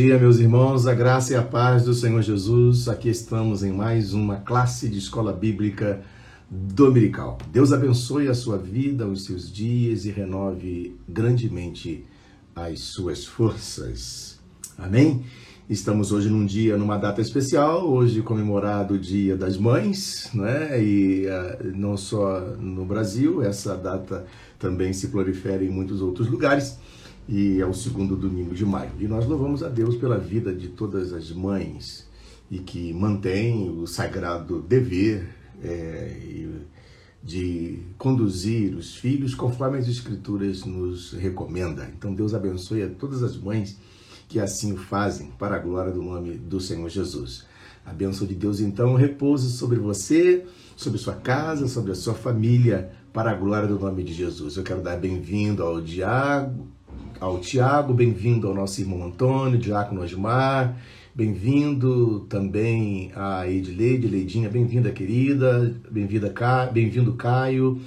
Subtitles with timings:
[0.00, 2.88] Dia, meus irmãos, a graça e a paz do Senhor Jesus.
[2.88, 6.00] Aqui estamos em mais uma classe de escola bíblica
[6.48, 7.36] dominical.
[7.50, 12.04] Deus abençoe a sua vida, os seus dias e renove grandemente
[12.54, 14.38] as suas forças.
[14.78, 15.24] Amém?
[15.68, 20.80] Estamos hoje num dia, numa data especial, hoje comemorado o Dia das Mães, né?
[20.80, 24.24] E uh, não só no Brasil, essa data
[24.60, 26.78] também se prolifera em muitos outros lugares
[27.28, 28.90] e é o segundo domingo de maio.
[28.98, 32.08] E nós louvamos a Deus pela vida de todas as mães
[32.50, 35.28] e que mantém o sagrado dever
[35.62, 36.16] é,
[37.22, 41.92] de conduzir os filhos conforme as Escrituras nos recomenda.
[41.96, 43.78] Então Deus abençoe a todas as mães
[44.28, 47.46] que assim o fazem para a glória do nome do Senhor Jesus.
[47.84, 50.46] A bênção de Deus então repouse sobre você,
[50.76, 54.56] sobre sua casa, sobre a sua família, para a glória do nome de Jesus.
[54.56, 56.68] Eu quero dar bem-vindo ao Diago,
[57.20, 60.76] ao Tiago, bem-vindo ao nosso irmão Antônio, Diácono Osmar,
[61.14, 66.32] bem-vindo também a Edileide, Leidinha, bem-vinda querida, bem-vinda
[66.72, 67.80] bem-vindo Caio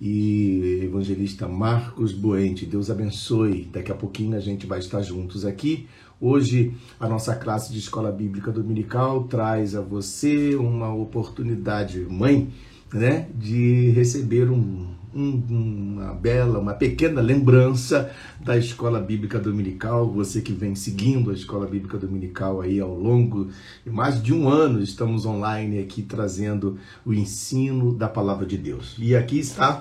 [0.00, 2.66] e evangelista Marcos Boente.
[2.66, 3.68] Deus abençoe.
[3.72, 5.86] Daqui a pouquinho a gente vai estar juntos aqui.
[6.20, 12.48] Hoje a nossa classe de escola bíblica dominical traz a você uma oportunidade, mãe,
[12.92, 20.10] né, de receber um, uma bela, uma pequena lembrança da Escola Bíblica Dominical.
[20.12, 23.48] Você que vem seguindo a Escola Bíblica Dominical aí ao longo
[23.84, 28.94] de mais de um ano, estamos online aqui trazendo o ensino da Palavra de Deus.
[28.98, 29.80] E aqui está,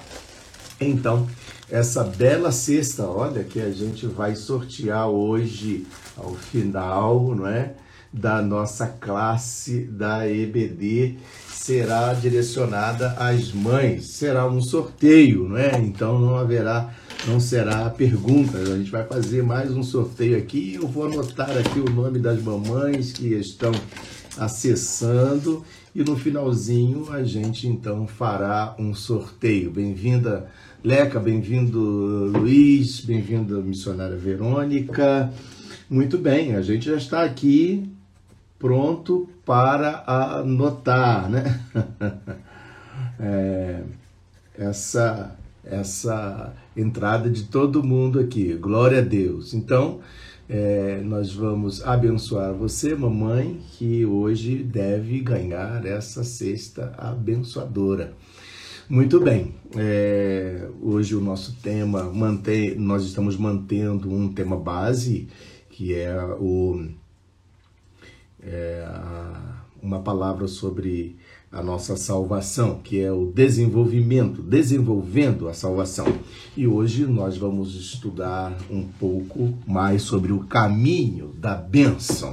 [0.80, 1.28] então,
[1.70, 5.86] essa bela cesta, olha, que a gente vai sortear hoje
[6.16, 7.74] ao final, não é?
[8.12, 11.18] Da nossa classe da EBD
[11.66, 14.06] será direcionada às mães.
[14.06, 15.82] Será um sorteio, não é?
[15.82, 16.94] Então não haverá,
[17.26, 18.70] não será perguntas.
[18.70, 20.76] A gente vai fazer mais um sorteio aqui.
[20.76, 23.72] Eu vou anotar aqui o nome das mamães que estão
[24.38, 25.66] acessando
[25.96, 29.72] e no finalzinho a gente então fará um sorteio.
[29.72, 30.48] Bem-vinda
[30.84, 35.34] Leca, bem-vindo Luiz, bem-vinda missionária Verônica.
[35.90, 37.90] Muito bem, a gente já está aqui
[38.60, 41.62] pronto para anotar, né?
[43.20, 43.84] é,
[44.58, 49.54] essa essa entrada de todo mundo aqui, glória a Deus.
[49.54, 50.00] Então,
[50.48, 58.14] é, nós vamos abençoar você, mamãe, que hoje deve ganhar essa cesta abençoadora.
[58.88, 65.28] Muito bem, é, hoje o nosso tema mantém, nós estamos mantendo um tema base
[65.72, 66.88] que é o
[68.46, 68.88] é,
[69.82, 71.18] uma palavra sobre
[71.52, 76.06] a nossa salvação, que é o desenvolvimento, desenvolvendo a salvação.
[76.56, 82.32] E hoje nós vamos estudar um pouco mais sobre o caminho da bênção.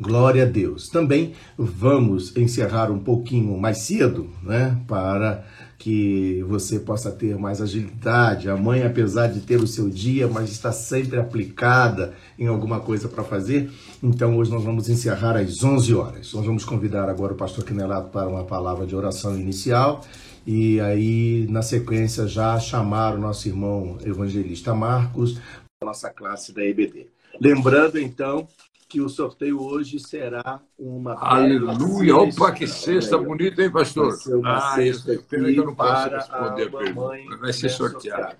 [0.00, 0.88] Glória a Deus.
[0.88, 5.46] Também vamos encerrar um pouquinho mais cedo, né, para
[5.78, 8.48] que você possa ter mais agilidade.
[8.48, 13.08] A mãe, apesar de ter o seu dia, mas está sempre aplicada em alguma coisa
[13.08, 13.70] para fazer.
[14.02, 16.32] Então, hoje nós vamos encerrar às 11 horas.
[16.32, 20.02] Nós vamos convidar agora o pastor Quinelato para uma palavra de oração inicial
[20.46, 25.42] e aí, na sequência, já chamar o nosso irmão evangelista Marcos para
[25.82, 27.08] a nossa classe da EBD.
[27.40, 28.46] Lembrando, então,
[28.94, 31.14] que o sorteio hoje será uma.
[31.14, 32.16] Aleluia!
[32.16, 33.18] Opa, que Aí, ó.
[33.18, 34.16] bonita, hein, pastor?
[34.44, 37.36] Ah, cesta eu pena que eu não posso responder a pergunta.
[37.40, 38.36] Vai ser dessa sorteado.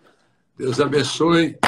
[0.57, 1.59] Deus abençoe.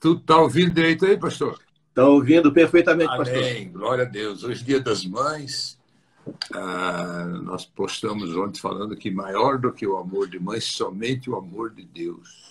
[0.00, 1.60] Tu tá ouvindo direito aí, pastor?
[1.88, 3.38] Estão ouvindo perfeitamente, pastor?
[3.38, 3.70] Amém.
[3.70, 4.42] Glória a Deus.
[4.42, 5.78] Hoje, dia das mães.
[6.52, 11.36] ah, nós postamos ontem falando que maior do que o amor de mãe, somente o
[11.36, 12.46] amor de Deus.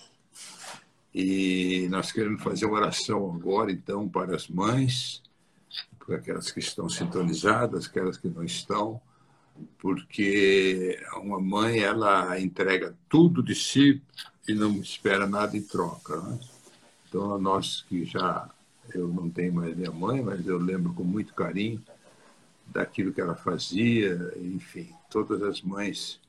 [1.14, 5.22] E nós queremos fazer uma oração agora, então, para as mães,
[6.14, 9.00] aquelas que estão sintonizadas, aquelas que não estão,
[9.78, 14.02] porque uma mãe, ela entrega tudo de si
[14.48, 16.20] e não espera nada em troca.
[16.20, 16.38] Né?
[17.08, 18.48] Então, nós que já,
[18.94, 21.82] eu não tenho mais minha mãe, mas eu lembro com muito carinho
[22.66, 26.20] daquilo que ela fazia, enfim, todas as mães,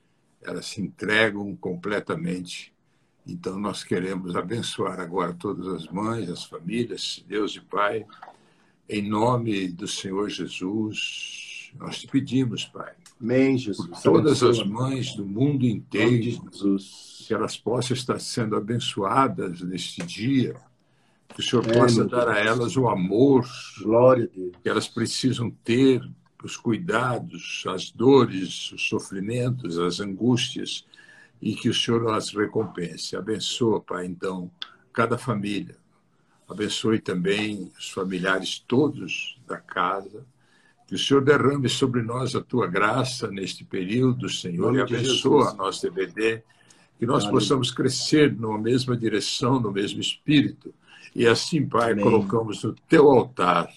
[0.41, 2.71] elas se entregam completamente.
[3.25, 8.05] Então, nós queremos abençoar agora todas as mães, as famílias, Deus e Pai,
[8.89, 13.87] em nome do Senhor Jesus, nós te pedimos, Pai, Amém, Jesus.
[13.87, 17.25] por todas as mães do mundo inteiro, Jesus.
[17.27, 20.55] que elas possam estar sendo abençoadas neste dia,
[21.33, 23.45] que o Senhor É, possa dar a elas o amor
[24.61, 26.01] que elas precisam ter,
[26.43, 30.85] os cuidados, as dores, os sofrimentos, as angústias,
[31.41, 33.15] e que o Senhor as recompense.
[33.15, 34.49] Abençoa, Pai, então,
[34.93, 35.75] cada família.
[36.47, 40.25] Abençoe também os familiares todos da casa.
[40.87, 45.47] Que o Senhor derrame sobre nós a tua graça neste período, Senhor, e abençoa Jesus.
[45.47, 46.43] a nossa TBD.
[46.97, 47.41] Que nós Aleluia.
[47.41, 50.73] possamos crescer numa mesma direção, no mesmo espírito.
[51.13, 52.03] E assim, Pai, Amém.
[52.03, 53.69] colocamos no teu altar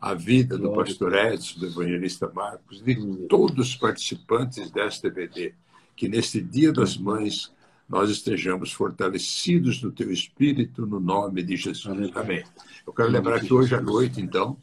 [0.00, 2.94] a vida do Glória pastor Edson, do evangelista Marcos, de
[3.28, 5.52] todos os participantes desta TBD.
[5.96, 7.50] Que neste Dia das Mães
[7.88, 12.10] nós estejamos fortalecidos no teu espírito, no nome de Jesus.
[12.14, 12.44] Amém.
[12.86, 14.56] Eu quero lembrar que hoje à noite, então,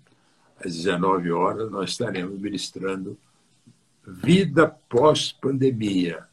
[0.57, 3.17] às 19 horas, nós estaremos ministrando
[4.05, 6.25] Vida pós-pandemia,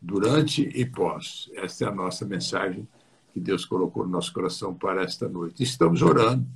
[0.00, 1.50] durante e pós.
[1.54, 2.86] Esta é a nossa mensagem
[3.32, 5.64] que Deus colocou no nosso coração para esta noite.
[5.64, 6.46] Estamos orando,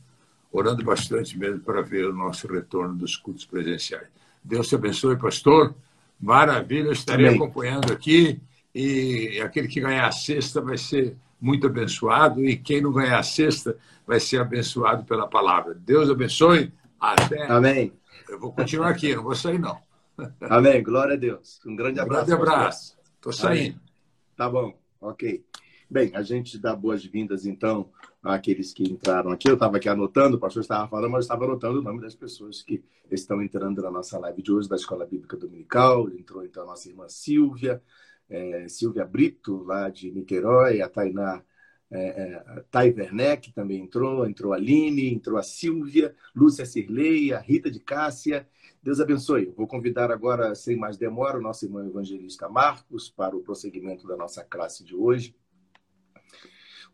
[0.53, 4.07] orando bastante mesmo para ver o nosso retorno dos cultos presenciais.
[4.45, 5.75] Deus te abençoe, pastor.
[6.21, 7.37] Maravilha, eu estarei Amém.
[7.37, 8.41] acompanhando aqui
[8.81, 13.23] e aquele que ganhar a sexta vai ser muito abençoado e quem não ganhar a
[13.25, 13.77] sexta
[14.07, 15.75] vai ser abençoado pela palavra.
[15.75, 16.73] Deus abençoe.
[17.01, 17.51] Até.
[17.51, 17.93] Amém.
[18.29, 19.81] Eu vou continuar aqui, não vou sair não.
[20.43, 20.81] Amém.
[20.81, 21.61] Glória a Deus.
[21.67, 22.27] Um grande Um abraço.
[22.27, 22.57] grande pastor.
[22.59, 22.99] abraço.
[23.17, 23.81] Estou saindo.
[24.37, 25.45] Tá bom, ok.
[25.91, 27.91] Bem, a gente dá boas-vindas, então,
[28.23, 29.49] àqueles que entraram aqui.
[29.49, 32.15] Eu estava aqui anotando, o pastor estava falando, mas eu estava anotando o nome das
[32.15, 36.09] pessoas que estão entrando na nossa live de hoje, da Escola Bíblica Dominical.
[36.11, 37.83] Entrou, então, a nossa irmã Silvia,
[38.29, 41.43] eh, Silvia Brito, lá de Niterói, a Tainá
[41.91, 42.43] é,
[42.75, 47.81] é, Werneck também entrou, entrou a Aline, entrou a Silvia, Lúcia Cirlei, a Rita de
[47.81, 48.47] Cássia.
[48.83, 49.53] Deus abençoe.
[49.57, 54.17] Vou convidar agora, sem mais demora, o nosso irmão evangelista Marcos para o prosseguimento da
[54.17, 55.35] nossa classe de hoje.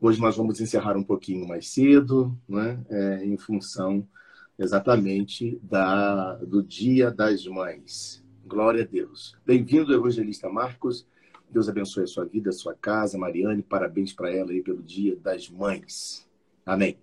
[0.00, 2.84] Hoje nós vamos encerrar um pouquinho mais cedo, né?
[2.88, 4.06] É, em função
[4.58, 8.24] exatamente da, do Dia das Mães.
[8.46, 9.36] Glória a Deus.
[9.44, 11.06] Bem-vindo, evangelista Marcos.
[11.54, 13.16] Deus abençoe a sua vida, a sua casa.
[13.16, 16.28] Mariane, parabéns para ela aí pelo Dia das Mães.
[16.66, 16.98] Amém.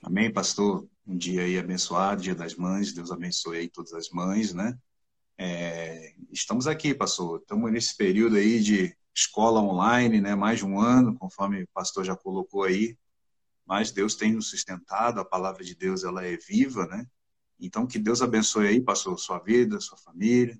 [0.00, 0.86] Amém, pastor.
[1.04, 2.92] Um dia aí abençoado, Dia das Mães.
[2.92, 4.78] Deus abençoe aí todas as mães, né?
[5.36, 7.40] É, estamos aqui, pastor.
[7.40, 10.36] Estamos nesse período aí de escola online, né?
[10.36, 12.96] Mais de um ano, conforme o pastor já colocou aí.
[13.66, 15.18] Mas Deus tem nos sustentado.
[15.18, 17.04] A palavra de Deus ela é viva, né?
[17.58, 20.56] Então que Deus abençoe aí, pastor, sua vida, sua família.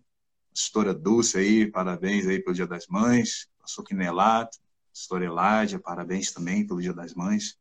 [0.55, 3.49] Pastora Dulce aí, parabéns aí pelo Dia das Mães.
[3.61, 4.59] Pastor Quinelato,
[4.89, 7.59] pastora Eládia, parabéns também pelo Dia das Mães.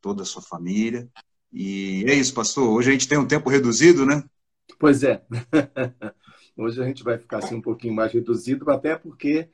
[0.00, 1.08] Toda a sua família.
[1.52, 2.68] E é isso, pastor.
[2.68, 4.22] Hoje a gente tem um tempo reduzido, né?
[4.78, 5.24] Pois é.
[6.56, 9.48] Hoje a gente vai ficar assim um pouquinho mais reduzido, até porque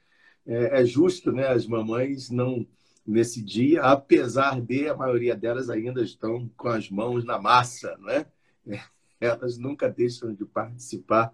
[0.47, 1.49] é, é justo, né?
[1.49, 2.67] As mamães não
[3.07, 8.27] nesse dia, apesar de a maioria delas ainda estão com as mãos na massa, né?
[9.19, 11.33] Elas nunca deixam de participar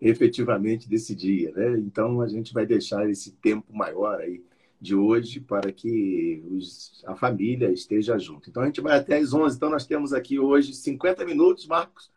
[0.00, 1.78] efetivamente desse dia, né?
[1.78, 4.42] Então a gente vai deixar esse tempo maior aí
[4.80, 8.48] de hoje para que os, a família esteja junto.
[8.48, 9.56] Então a gente vai até às 11.
[9.56, 12.10] Então nós temos aqui hoje 50 minutos, Marcos,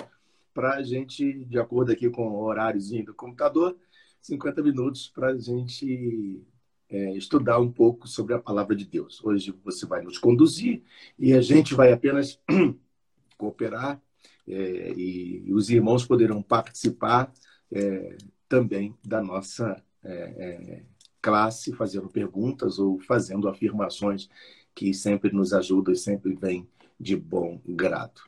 [0.54, 3.76] para a gente, de acordo aqui com o horáriozinho do computador,
[4.22, 6.42] 50 minutos para a gente
[6.88, 9.24] é, estudar um pouco sobre a palavra de Deus.
[9.24, 10.84] Hoje você vai nos conduzir
[11.18, 12.40] e a gente vai apenas
[13.38, 14.00] cooperar
[14.48, 17.32] é, e, os irmãos poderão participar
[17.72, 20.84] é, também da nossa é,
[21.22, 24.30] classe, fazendo perguntas ou fazendo afirmações
[24.74, 26.68] que sempre nos ajudam e sempre vêm
[27.00, 28.22] de bom grado.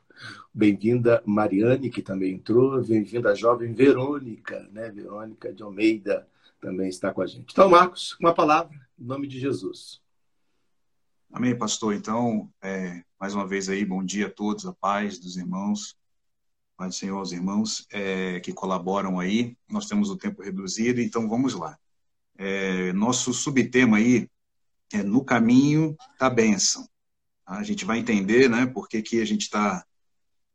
[0.52, 2.82] Bem-vinda Mariane, que também entrou.
[2.82, 4.90] Bem-vinda a jovem Verônica, né?
[4.90, 6.28] Verônica de Almeida
[6.60, 7.52] também está com a gente.
[7.52, 10.00] Então, Marcos, uma palavra, em nome de Jesus.
[11.32, 11.94] Amém, pastor.
[11.94, 15.96] Então, é, mais uma vez aí, bom dia a todos, a paz dos irmãos.
[16.76, 19.56] Pai do Senhor, aos irmãos é, que colaboram aí.
[19.70, 21.78] Nós temos o tempo reduzido, então vamos lá.
[22.36, 24.28] É, nosso subtema aí
[24.92, 26.88] é no caminho da bênção.
[27.46, 29.84] A gente vai entender, né, por que, que a gente está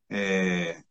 [0.09, 0.83] é,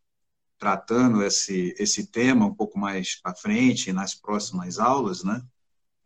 [0.58, 5.42] tratando esse, esse tema um pouco mais para frente, nas próximas aulas, né?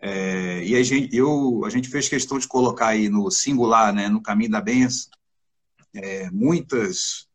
[0.01, 4.09] É, e a gente, eu, a gente fez questão de colocar aí no singular, né,
[4.09, 5.09] no caminho da bênção,
[5.95, 7.29] é, muitas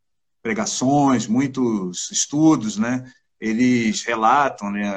[0.47, 3.03] pregações, muitos estudos, né,
[3.37, 4.87] eles relatam né,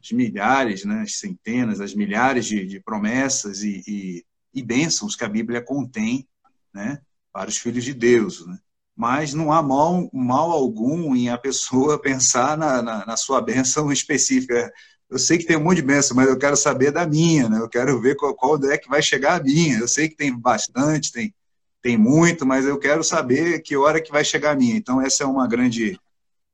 [0.00, 5.24] as milhares, né, as centenas, as milhares de, de promessas e, e, e, bênçãos que
[5.24, 6.28] a Bíblia contém
[6.72, 7.00] né,
[7.32, 8.46] para os filhos de Deus.
[8.46, 8.56] Né?
[8.96, 13.90] Mas não há mal, mal algum em a pessoa pensar na, na, na sua bênção
[13.90, 14.72] específica.
[15.10, 17.58] Eu sei que tem um monte de bênção, mas eu quero saber da minha, né?
[17.58, 19.80] eu quero ver qual, qual é que vai chegar a minha.
[19.80, 21.34] Eu sei que tem bastante, tem
[21.82, 24.76] tem muito, mas eu quero saber que hora que vai chegar a minha.
[24.76, 25.98] Então, essa é uma grande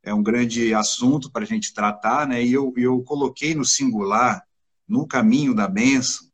[0.03, 2.45] é um grande assunto para a gente tratar, né?
[2.45, 4.45] E eu, eu coloquei no singular,
[4.87, 6.27] no caminho da benção,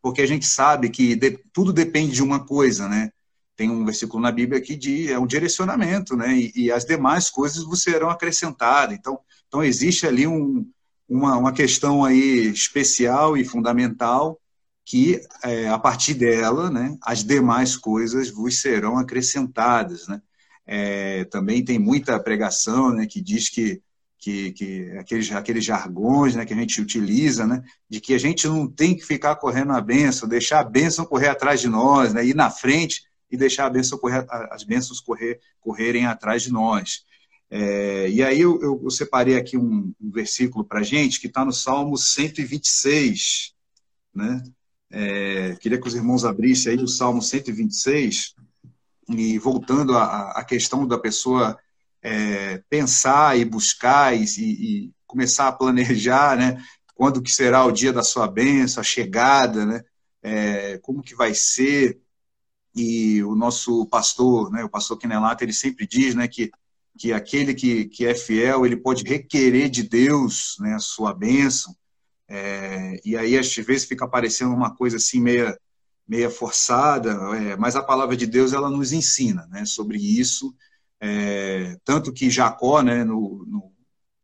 [0.00, 3.10] porque a gente sabe que de, tudo depende de uma coisa, né?
[3.56, 6.36] Tem um versículo na Bíblia que diz, é um direcionamento, né?
[6.36, 8.96] E, e as demais coisas vos serão acrescentadas.
[8.96, 9.18] Então,
[9.48, 10.64] então existe ali um,
[11.08, 14.40] uma, uma questão aí especial e fundamental
[14.84, 20.20] que é, a partir dela, né, as demais coisas vos serão acrescentadas, né?
[20.66, 23.82] É, também tem muita pregação, né, que diz que
[24.24, 28.48] que, que aqueles, aqueles jargões né, que a gente utiliza, né, de que a gente
[28.48, 32.24] não tem que ficar correndo a bênção, deixar a bênção correr atrás de nós, né,
[32.24, 37.04] ir na frente e deixar a bênção correr, as bênçãos correr, correrem atrás de nós.
[37.50, 41.44] É, e aí eu, eu, eu, separei aqui um, um versículo para gente que está
[41.44, 43.52] no Salmo 126,
[44.14, 44.42] né?
[44.96, 48.36] É, queria que os irmãos abrissem aí o Salmo 126
[49.08, 51.58] e voltando à, questão da pessoa
[52.00, 56.62] é, pensar e buscar e, e, começar a planejar, né?
[56.94, 59.82] Quando que será o dia da sua bênção, a chegada, né?
[60.22, 62.00] É, como que vai ser?
[62.72, 64.62] E o nosso pastor, né?
[64.62, 66.28] O pastor Kenelata, ele sempre diz, né?
[66.28, 66.52] Que
[66.96, 70.74] que aquele que, que é fiel, ele pode requerer de Deus, né?
[70.74, 71.74] A sua bênção
[72.28, 75.58] é, e aí, às vezes, fica parecendo uma coisa assim, meia,
[76.06, 80.54] meia forçada, é, mas a palavra de Deus, ela nos ensina né, sobre isso.
[81.00, 83.72] É, tanto que Jacó, né, no, no,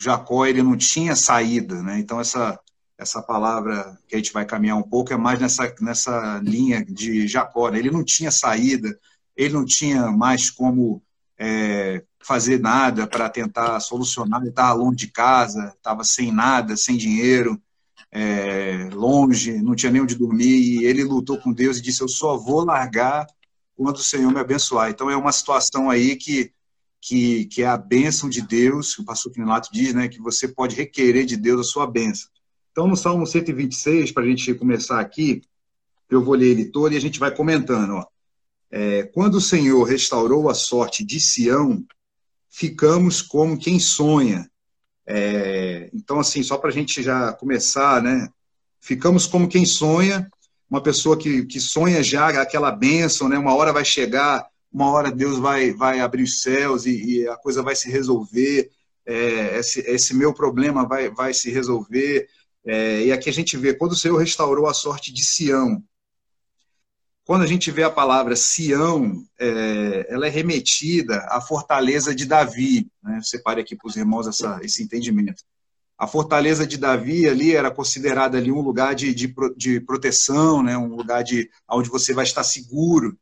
[0.01, 1.99] Jacó, ele não tinha saída, né?
[1.99, 2.59] Então, essa,
[2.97, 7.27] essa palavra que a gente vai caminhar um pouco é mais nessa, nessa linha de
[7.29, 7.71] Jacó.
[7.71, 7.79] Né?
[7.79, 8.99] Ele não tinha saída,
[9.37, 11.03] ele não tinha mais como
[11.39, 14.41] é, fazer nada para tentar solucionar.
[14.41, 17.61] Ele estava longe de casa, estava sem nada, sem dinheiro
[18.13, 22.09] é, longe, não tinha nem onde dormir, e ele lutou com Deus e disse: Eu
[22.09, 23.27] só vou largar
[23.77, 24.91] quando o Senhor me abençoar.
[24.91, 26.53] Então é uma situação aí que,
[27.01, 30.77] que, que é a bênção de Deus, o pastor Quinilato diz, né, que você pode
[30.77, 32.29] requerer de Deus a sua bênção.
[32.73, 35.41] Então no Salmo 126, para a gente começar aqui,
[36.11, 37.95] eu vou ler ele todo e a gente vai comentando.
[37.95, 38.07] Ó.
[38.71, 41.85] É, quando o Senhor restaurou a sorte de Sião,
[42.49, 44.50] ficamos como quem sonha
[45.13, 48.29] é, então, assim, só para a gente já começar, né?
[48.81, 50.31] Ficamos como quem sonha,
[50.71, 53.37] uma pessoa que, que sonha já aquela bênção, né?
[53.37, 57.37] Uma hora vai chegar, uma hora Deus vai, vai abrir os céus e, e a
[57.37, 58.71] coisa vai se resolver,
[59.05, 62.29] é, esse, esse meu problema vai, vai se resolver.
[62.65, 65.83] É, e aqui a gente vê, quando o Senhor restaurou a sorte de Sião,
[67.31, 72.89] quando a gente vê a palavra Sião, é, ela é remetida à fortaleza de Davi.
[73.01, 73.21] Né?
[73.23, 75.45] Separe aqui para os irmãos essa, esse entendimento.
[75.97, 80.77] A fortaleza de Davi ali era considerada ali um lugar de, de, de proteção, né?
[80.77, 83.17] um lugar de onde você vai estar seguro.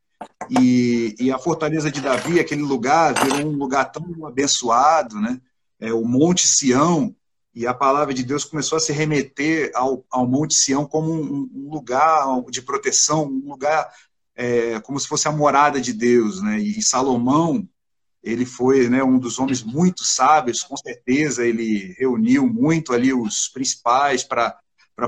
[0.48, 5.38] E, e, a fortaleza de Davi, aquele lugar, virou um lugar tão abençoado, né?
[5.78, 7.14] É, o Monte Sião,
[7.58, 11.50] e a palavra de Deus começou a se remeter ao, ao Monte Sião como um,
[11.52, 13.92] um lugar de proteção, um lugar
[14.36, 16.60] é, como se fosse a morada de Deus, né?
[16.60, 17.68] E Salomão,
[18.22, 23.48] ele foi né, um dos homens muito sábios, com certeza ele reuniu muito ali os
[23.48, 24.56] principais para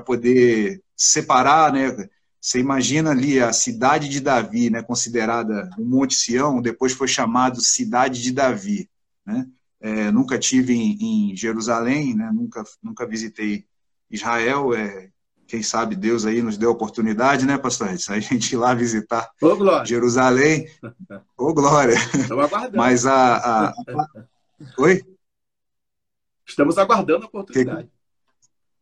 [0.05, 2.09] poder separar, né?
[2.41, 7.63] Você imagina ali a cidade de Davi, né, considerada o Monte Sião, depois foi chamado
[7.63, 8.91] cidade de Davi,
[9.25, 9.47] né?
[9.81, 12.31] É, nunca tive em, em, Jerusalém, né?
[12.33, 13.65] nunca, nunca visitei
[14.11, 14.75] Israel.
[14.75, 15.11] É,
[15.47, 17.89] quem sabe Deus aí nos deu a oportunidade, né, pastor?
[17.89, 20.69] A gente ir lá visitar Ô, Jerusalém.
[21.37, 21.95] Ô, glória!
[21.95, 22.77] Estamos aguardando.
[22.77, 24.07] Mas a, a, a...
[24.79, 25.03] Oi?
[26.47, 27.89] Estamos aguardando a oportunidade.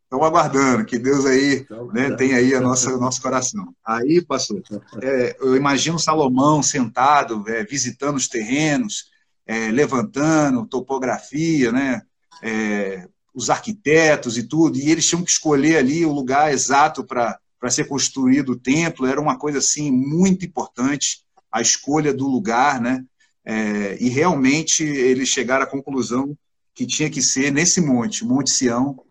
[0.05, 3.75] Estamos aguardando, que Deus aí né, tem aí a nossa, o nosso coração.
[3.85, 4.63] Aí, pastor,
[5.03, 9.11] é, eu imagino Salomão sentado, é, visitando os terrenos,
[9.49, 12.03] é, levantando, topografia, né?
[12.43, 17.39] É, os arquitetos e tudo, e eles tinham que escolher ali o lugar exato para
[17.71, 23.05] ser construído o templo, era uma coisa assim muito importante, a escolha do lugar, né?
[23.45, 26.37] É, e realmente eles chegaram à conclusão
[26.75, 29.03] que tinha que ser nesse monte, Monte Sião,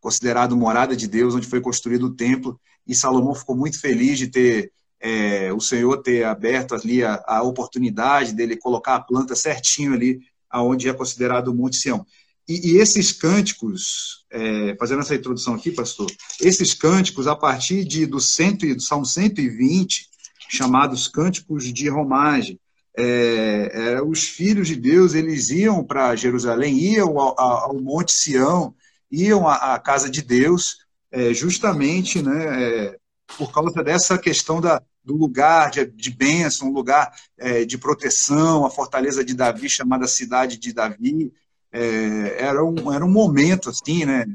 [0.00, 4.28] considerado morada de Deus, onde foi construído o templo, e Salomão ficou muito feliz de
[4.28, 9.94] ter é, o Senhor ter aberto ali a, a, oportunidade dele colocar a planta certinho
[9.94, 12.04] ali aonde é considerado o Monte Sião.
[12.48, 18.06] E, e esses cânticos, é, fazendo essa introdução aqui, pastor, esses cânticos, a partir de,
[18.06, 20.08] do, cento, do Salmo 120,
[20.48, 22.58] chamados cânticos de romagem,
[22.96, 28.74] é, é, os filhos de Deus, eles iam para Jerusalém, iam ao, ao, Monte Sião,
[29.12, 30.78] iam à, à casa de Deus,
[31.12, 32.97] é, justamente né, é,
[33.36, 38.64] por causa dessa questão da, do lugar de, de bênção, um lugar é, de proteção,
[38.64, 41.32] a fortaleza de Davi, chamada Cidade de Davi,
[41.72, 44.26] é, era, um, era um momento assim, né?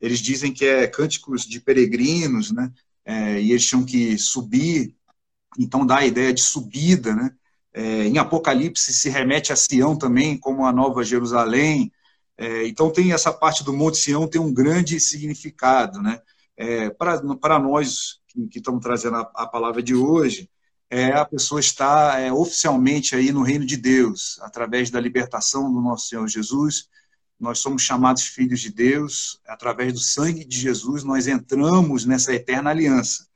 [0.00, 2.70] Eles dizem que é cânticos de peregrinos, né?
[3.04, 4.94] É, e eles tinham que subir,
[5.58, 7.32] então dá a ideia de subida, né?
[7.72, 11.92] É, em Apocalipse se remete a Sião também, como a Nova Jerusalém.
[12.36, 16.20] É, então tem essa parte do Monte Sião tem um grande significado, né?
[16.56, 20.48] É, para nós que, estamos trazendo a, a palavra de hoje,
[20.90, 25.80] é, a pessoa está é, oficialmente aí no reino de Deus, através da libertação do
[25.80, 26.88] nosso Senhor Jesus.
[27.38, 32.70] Nós somos chamados filhos de Deus, através do sangue de Jesus, nós entramos nessa eterna
[32.70, 33.26] aliança.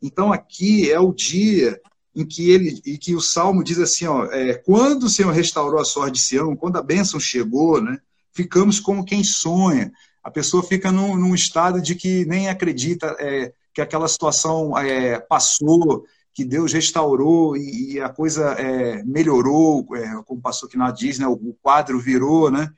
[0.00, 1.80] Então, aqui é o dia
[2.14, 5.80] em que ele e que o salmo diz assim, ó, é, quando o Senhor restaurou
[5.80, 7.98] a sorte de Sião, quando a bênção chegou, né,
[8.32, 9.92] ficamos como quem sonha.
[10.22, 15.18] A pessoa fica num, num estado de que nem acredita é, que aquela situação é,
[15.18, 16.04] passou,
[16.34, 21.18] que Deus restaurou e, e a coisa é, melhorou, é, como o pastor Quinado diz,
[21.18, 22.72] né, o, o, quadro virou, né?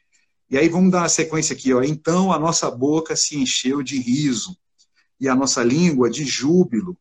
[0.51, 1.83] E aí vamos dar uma sequência aqui, ó.
[1.83, 4.57] Então a nossa boca se encheu de riso
[5.21, 6.97] e a nossa língua de júbilo.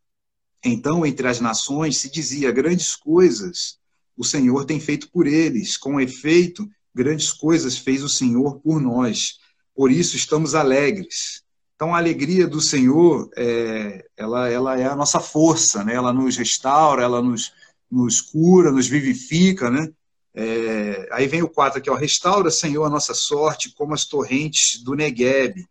[0.63, 3.77] Então, entre as nações se dizia grandes coisas
[4.15, 5.77] o Senhor tem feito por eles.
[5.77, 9.39] Com efeito, grandes coisas fez o Senhor por nós.
[9.75, 11.42] Por isso estamos alegres.
[11.75, 15.95] Então, a alegria do Senhor, é, ela, ela é a nossa força, né?
[15.95, 17.51] ela nos restaura, ela nos,
[17.89, 19.69] nos cura, nos vivifica.
[19.69, 19.91] Né?
[20.35, 24.81] É, aí vem o 4 aqui, ó, restaura, Senhor, a nossa sorte como as torrentes
[24.83, 25.67] do Negueb.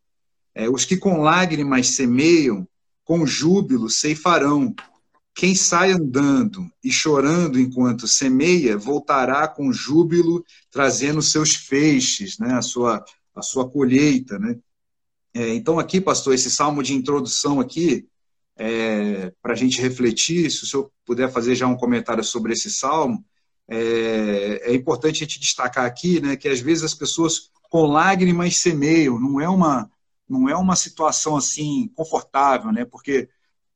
[0.55, 2.67] É, os que com lágrimas semeiam,
[3.05, 4.75] com júbilo ceifarão.
[5.35, 12.55] Quem sai andando e chorando enquanto semeia, voltará com júbilo, trazendo seus feixes, né?
[12.55, 13.03] a, sua,
[13.35, 14.39] a sua colheita.
[14.39, 14.59] Né?
[15.35, 18.07] É, então, aqui, pastor, esse salmo de introdução aqui,
[18.57, 22.71] é, para a gente refletir, se o senhor puder fazer já um comentário sobre esse
[22.71, 23.25] salmo,
[23.69, 28.57] é, é, importante a gente destacar aqui né, que às vezes as pessoas com lágrimas
[28.59, 29.91] semeiam, não é uma,
[30.29, 33.29] não é uma situação assim confortável, né, porque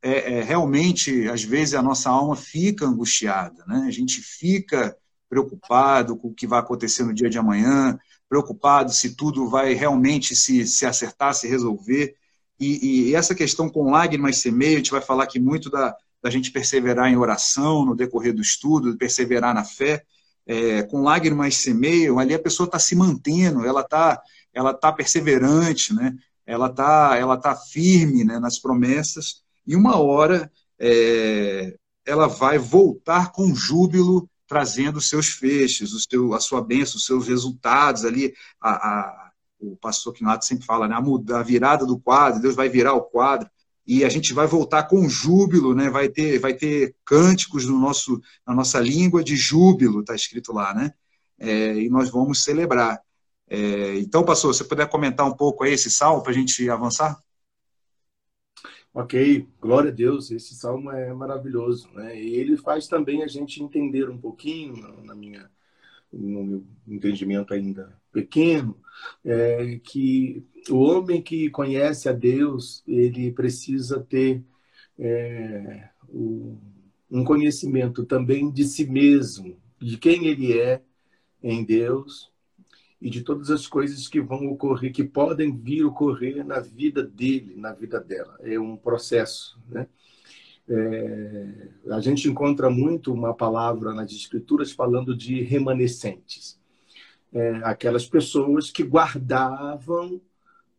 [0.03, 4.97] é, é, realmente, às vezes, a nossa alma fica angustiada, né, a gente fica
[5.29, 10.35] preocupado com o que vai acontecer no dia de amanhã, preocupado se tudo vai realmente
[10.35, 12.15] se, se acertar, se resolver.
[12.59, 16.31] E, e essa questão com lágrimas semeia, a gente vai falar aqui muito da, da
[16.31, 20.05] gente perseverar em oração no decorrer do estudo, perseverar na fé.
[20.49, 24.23] É, com lágrimas semeiam, ali a pessoa está se mantendo, ela está
[24.55, 26.17] ela tá perseverante, né?
[26.47, 33.33] ela está ela tá firme né, nas promessas, e uma hora é, ela vai voltar
[33.33, 38.35] com júbilo trazendo os seus feixes, o seu, a sua bênção, os seus resultados ali.
[38.61, 42.95] A, a, o pastor Quinato sempre fala, né, a, virada do quadro, Deus vai virar
[42.95, 43.49] o quadro
[43.87, 45.89] e a gente vai voltar com júbilo, né?
[45.89, 50.75] Vai ter, vai ter cânticos no nosso, na nossa língua de júbilo, está escrito lá,
[50.75, 50.93] né?
[51.39, 53.01] É, e nós vamos celebrar.
[53.49, 57.17] É, então, pastor, você puder comentar um pouco aí esse salmo para a gente avançar?
[58.99, 62.19] Ok, glória a Deus, esse salmo é maravilhoso, né?
[62.19, 65.51] E ele faz também a gente entender um pouquinho, na minha,
[66.11, 68.75] no meu entendimento ainda pequeno,
[69.23, 74.43] é, que o homem que conhece a Deus, ele precisa ter
[74.99, 80.81] é, um conhecimento também de si mesmo, de quem ele é
[81.43, 82.33] em Deus,
[83.01, 87.55] e de todas as coisas que vão ocorrer, que podem vir ocorrer na vida dele,
[87.57, 88.37] na vida dela.
[88.41, 89.87] É um processo, né?
[90.69, 96.59] É, a gente encontra muito uma palavra nas escrituras falando de remanescentes,
[97.33, 100.21] é, aquelas pessoas que guardavam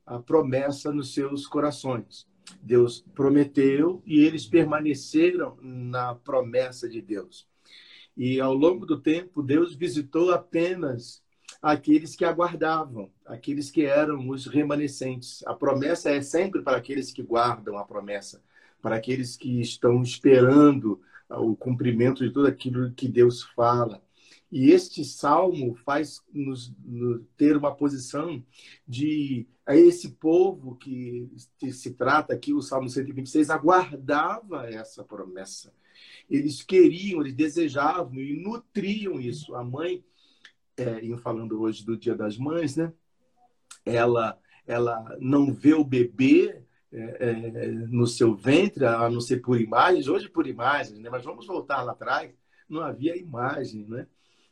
[0.06, 2.28] a promessa nos seus corações.
[2.62, 7.48] Deus prometeu e eles permaneceram na promessa de Deus.
[8.16, 11.22] E ao longo do tempo, Deus visitou apenas
[11.62, 15.44] aqueles que aguardavam, aqueles que eram os remanescentes.
[15.46, 18.42] A promessa é sempre para aqueles que guardam a promessa,
[18.82, 24.02] para aqueles que estão esperando o cumprimento de tudo aquilo que Deus fala.
[24.50, 28.42] E este salmo faz nos, nos, ter uma posição
[28.88, 31.30] de a esse povo que
[31.74, 35.74] se trata aqui, o Salmo 126, aguardava essa promessa.
[36.30, 39.54] Eles queriam, eles desejavam e nutriam isso.
[39.56, 40.02] A mãe,
[40.78, 42.94] é, falando hoje do Dia das Mães, né?
[43.86, 46.62] ela, ela não vê o bebê
[46.92, 51.10] é, é, no seu ventre, a não ser por imagens, hoje por imagens, né?
[51.10, 52.32] mas vamos voltar lá atrás,
[52.70, 54.08] não havia imagem, né?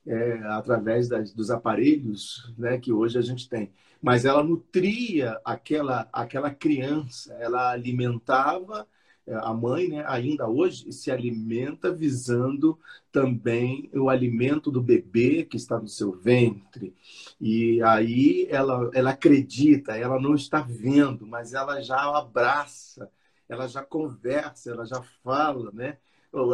[0.05, 3.71] é, através das, dos aparelhos né, que hoje a gente tem.
[4.01, 8.87] Mas ela nutria aquela, aquela criança, ela alimentava
[9.27, 12.77] a mãe, né, ainda hoje, se alimenta visando
[13.11, 16.93] também o alimento do bebê que está no seu ventre.
[17.39, 23.09] E aí ela, ela acredita, ela não está vendo, mas ela já abraça,
[23.49, 25.97] ela já conversa, ela já fala, né?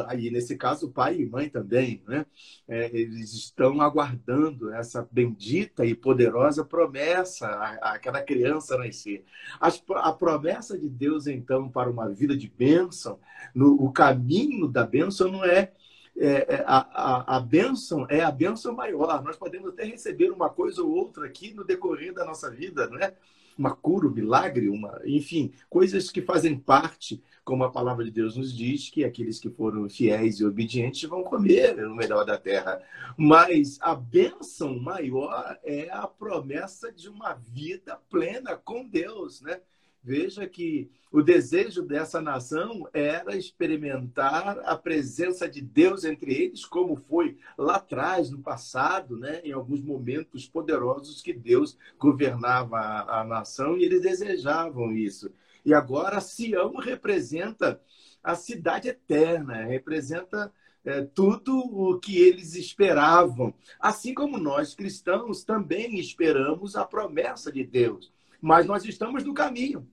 [0.08, 2.26] Aí nesse caso pai e mãe também, né?
[2.68, 7.48] É, eles estão aguardando essa bendita e poderosa promessa,
[7.82, 9.24] aquela criança nascer.
[9.60, 13.20] a promessa de Deus então para uma vida de bênção,
[13.54, 15.72] no, o caminho da bênção não é
[16.18, 19.24] é, é, a, a, a bênção é a bênção maior.
[19.24, 22.98] Nós podemos até receber uma coisa ou outra aqui no decorrer da nossa vida, não
[23.00, 23.16] é?
[23.58, 28.36] Uma cura, um milagre, uma, enfim, coisas que fazem parte como a palavra de Deus
[28.36, 32.82] nos diz, que aqueles que foram fiéis e obedientes vão comer o melhor da terra.
[33.18, 39.60] Mas a bênção maior é a promessa de uma vida plena com Deus, né?
[40.04, 46.96] Veja que o desejo dessa nação era experimentar a presença de Deus entre eles, como
[46.96, 49.42] foi lá atrás, no passado, né?
[49.44, 55.32] em alguns momentos poderosos que Deus governava a, a nação e eles desejavam isso.
[55.66, 57.82] E agora Sião representa
[58.24, 60.52] a cidade eterna, representa
[60.84, 63.54] é, tudo o que eles esperavam.
[63.80, 69.88] Assim como nós cristãos também esperamos a promessa de Deus, mas nós estamos no caminho.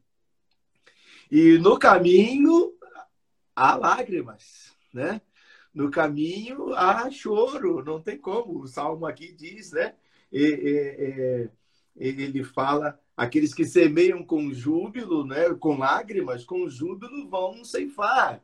[1.30, 2.74] E no caminho
[3.54, 5.20] há lágrimas, né?
[5.74, 8.60] No caminho há choro, não tem como.
[8.60, 9.94] O salmo aqui diz, né?
[10.32, 11.50] E, e,
[11.96, 18.40] e, ele fala Aqueles que semeiam com júbilo, né, com lágrimas, com júbilo vão ceifar.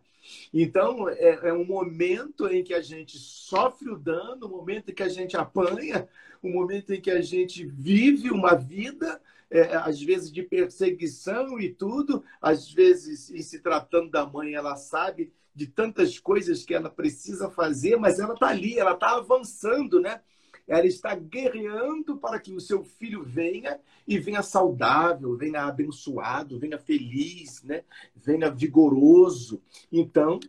[0.52, 4.94] Então, é, é, um momento em que a gente sofre o dano, um momento em
[4.94, 6.08] que a gente apanha,
[6.42, 11.72] um momento em que a gente vive uma vida, é, às vezes de perseguição e
[11.72, 16.90] tudo, às vezes, em se tratando da mãe, ela sabe de tantas coisas que ela
[16.90, 20.20] precisa fazer, mas ela está ali, ela está avançando, né?
[20.66, 26.78] Ela está guerreando para que o seu filho venha e venha saudável, venha abençoado, venha
[26.78, 27.84] feliz, né?
[28.16, 29.62] venha vigoroso.
[29.92, 30.40] Então,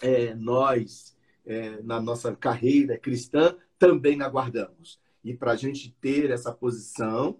[0.00, 5.00] é, nós, é, na nossa carreira cristã, também aguardamos.
[5.24, 7.38] E para a gente ter essa posição,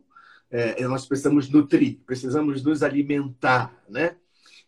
[0.51, 4.17] é, nós precisamos nutrir, precisamos nos alimentar, né?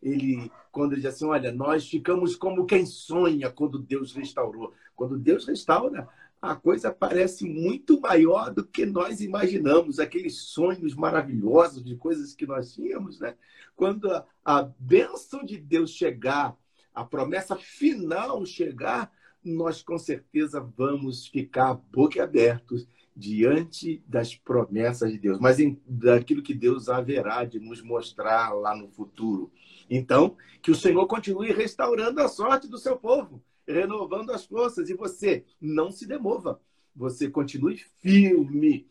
[0.03, 4.73] Ele, quando ele diz assim, olha, nós ficamos como quem sonha quando Deus restaurou.
[4.95, 6.09] Quando Deus restaura,
[6.45, 12.47] a coisa parece muito maior do que nós imaginamos, aqueles sonhos maravilhosos de coisas que
[12.47, 13.35] nós tínhamos, né?
[13.75, 16.57] Quando a, a bênção de Deus chegar,
[16.95, 19.11] a promessa final chegar,
[19.43, 26.55] nós com certeza vamos ficar boquiabertos diante das promessas de Deus, mas em, daquilo que
[26.55, 29.51] Deus haverá de nos mostrar lá no futuro.
[29.89, 34.89] Então, que o Senhor continue restaurando a sorte do seu povo renovando as forças.
[34.89, 36.61] E você não se demova.
[36.95, 38.89] Você continue firme.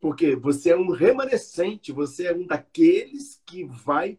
[0.00, 4.18] Porque você é um remanescente, você é um daqueles que vai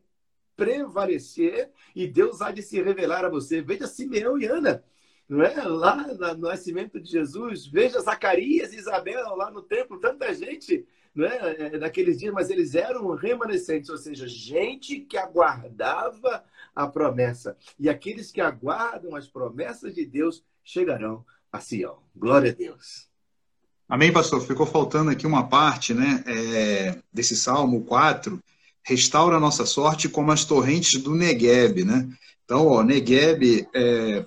[0.55, 3.61] prevalecer e Deus há de se revelar a você.
[3.61, 4.83] Veja Simeão e Ana,
[5.31, 5.63] não é?
[5.63, 5.95] Lá
[6.35, 11.55] no nascimento de Jesus, veja Zacarias e Isabel lá no templo, tanta gente não é?
[11.73, 16.43] é naqueles dias, mas eles eram remanescentes, ou seja, gente que aguardava
[16.75, 17.55] a promessa.
[17.79, 21.99] E aqueles que aguardam as promessas de Deus chegarão a Sião.
[22.13, 23.09] Glória a Deus.
[23.87, 24.41] Amém, pastor.
[24.41, 28.37] Ficou faltando aqui uma parte né, é, desse Salmo 4.
[28.83, 31.85] Restaura a nossa sorte como as torrentes do Negueb.
[31.85, 32.09] Né?
[32.43, 34.25] Então, ó, Negueb é,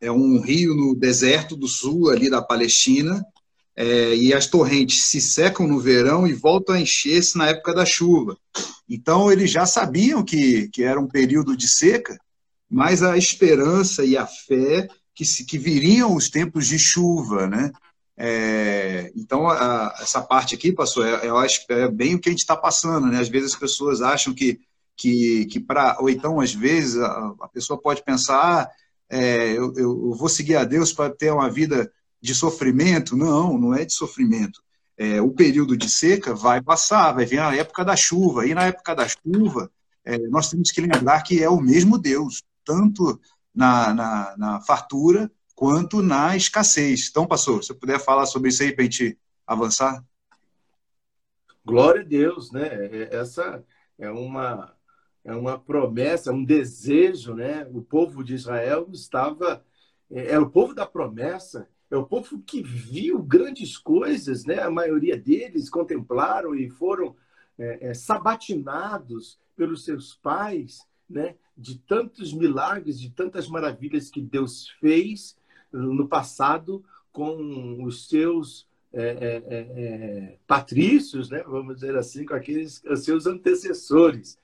[0.00, 3.24] é um rio no deserto do sul, ali da Palestina,
[3.76, 7.86] é, e as torrentes se secam no verão e voltam a encher-se na época da
[7.86, 8.36] chuva.
[8.88, 12.18] Então, eles já sabiam que, que era um período de seca,
[12.68, 17.70] mas a esperança e a fé que, se, que viriam os tempos de chuva, né?
[18.16, 21.28] É, então, a, essa parte aqui, pastor, é,
[21.70, 23.20] é bem o que a gente está passando, né?
[23.20, 24.58] Às vezes as pessoas acham que,
[24.96, 25.96] que, que para.
[26.00, 28.70] Ou então, às vezes, a, a pessoa pode pensar, ah,
[29.10, 31.90] é, eu, eu, vou seguir a Deus para ter uma vida
[32.20, 33.16] de sofrimento.
[33.16, 34.62] Não, não é de sofrimento.
[34.96, 38.46] É, o período de seca vai passar, vai vir a época da chuva.
[38.46, 39.70] E na época da chuva,
[40.04, 43.20] é, nós temos que lembrar que é o mesmo Deus, tanto
[43.54, 47.08] na, na, na fartura quanto na escassez.
[47.10, 50.04] Então, pastor, se puder falar sobre isso aí para a gente avançar.
[51.64, 52.68] Glória a Deus, né?
[52.72, 53.64] É, essa
[53.98, 54.77] é uma
[55.24, 57.66] é uma promessa, um desejo, né?
[57.72, 59.64] O povo de Israel estava
[60.10, 64.60] é, é o povo da promessa, é o povo que viu grandes coisas, né?
[64.60, 67.14] A maioria deles contemplaram e foram
[67.58, 71.34] é, é, sabatinados pelos seus pais, né?
[71.56, 75.36] De tantos milagres, de tantas maravilhas que Deus fez
[75.72, 81.42] no passado com os seus é, é, é, é, patrícios, né?
[81.46, 84.38] vamos dizer assim, com aqueles os seus antecessores.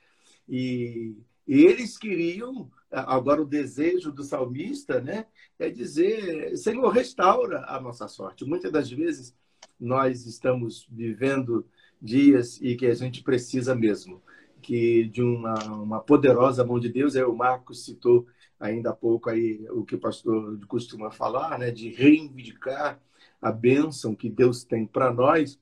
[0.48, 5.26] E, eles queriam, agora o desejo do salmista né,
[5.58, 8.44] é dizer: Senhor, restaura a nossa sorte.
[8.44, 9.34] Muitas das vezes
[9.78, 11.66] nós estamos vivendo
[12.00, 14.22] dias e que a gente precisa mesmo
[14.60, 18.26] que de uma, uma poderosa mão de Deus, aí o Marcos citou
[18.58, 22.98] ainda há pouco aí o que o pastor costuma falar, né, de reivindicar
[23.40, 25.60] a bênção que Deus tem para nós.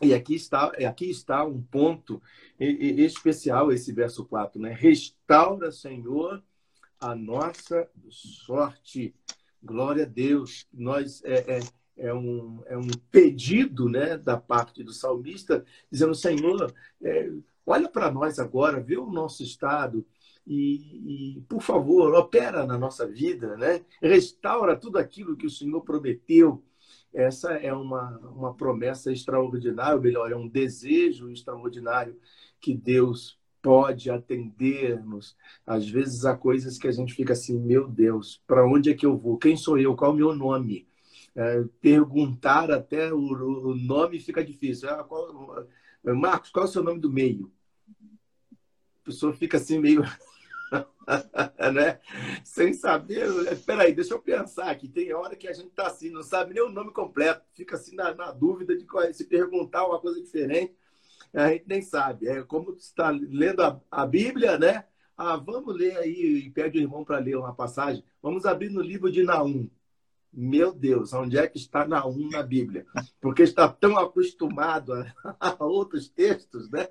[0.00, 2.22] E aqui está, aqui está um ponto
[2.58, 4.72] especial, esse verso 4, né?
[4.72, 6.42] Restaura, Senhor,
[7.00, 9.14] a nossa sorte.
[9.62, 10.66] Glória a Deus.
[10.72, 11.60] Nós é, é,
[11.96, 17.30] é, um, é um pedido né, da parte do salmista, dizendo, Senhor, é,
[17.66, 20.04] olha para nós agora, vê o nosso estado,
[20.46, 23.84] e, e, por favor, opera na nossa vida, né?
[24.00, 26.62] restaura tudo aquilo que o Senhor prometeu.
[27.12, 32.18] Essa é uma, uma promessa extraordinária, ou melhor, é um desejo extraordinário
[32.60, 35.36] que Deus pode atender-nos.
[35.66, 39.06] Às vezes há coisas que a gente fica assim, meu Deus, para onde é que
[39.06, 39.38] eu vou?
[39.38, 39.94] Quem sou eu?
[39.94, 40.88] Qual é o meu nome?
[41.34, 44.90] É, perguntar até o, o, nome fica difícil.
[44.90, 45.66] Ah, qual,
[46.04, 47.50] Marcos, qual é o seu nome do meio?
[49.00, 50.02] A pessoa fica assim meio
[51.74, 52.00] né?
[52.44, 53.26] Sem saber.
[53.64, 54.88] Peraí, deixa eu pensar aqui.
[54.88, 57.94] Tem hora que a gente tá assim, não sabe nem o nome completo, fica assim
[57.94, 60.74] na, na dúvida de é, se perguntar uma coisa diferente,
[61.32, 62.28] a gente nem sabe.
[62.28, 64.84] É como está lendo a, a Bíblia, né?
[65.16, 68.04] Ah, vamos ler aí e pede o irmão para ler uma passagem.
[68.20, 69.68] Vamos abrir no livro de Naum.
[70.32, 72.86] Meu Deus, onde é que está Naum na Bíblia?
[73.20, 75.06] Porque está tão acostumado a,
[75.58, 76.88] a outros textos, né?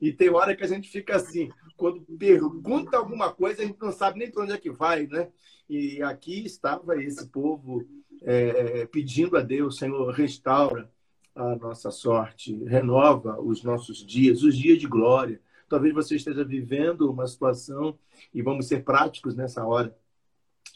[0.00, 3.92] E tem hora que a gente fica assim, quando pergunta alguma coisa, a gente não
[3.92, 5.28] sabe nem para onde é que vai, né?
[5.68, 7.84] E aqui estava esse povo
[8.22, 10.90] é, pedindo a Deus, Senhor, restaura
[11.34, 15.40] a nossa sorte, renova os nossos dias, os dias de glória.
[15.68, 17.98] Talvez você esteja vivendo uma situação,
[18.32, 19.96] e vamos ser práticos nessa hora,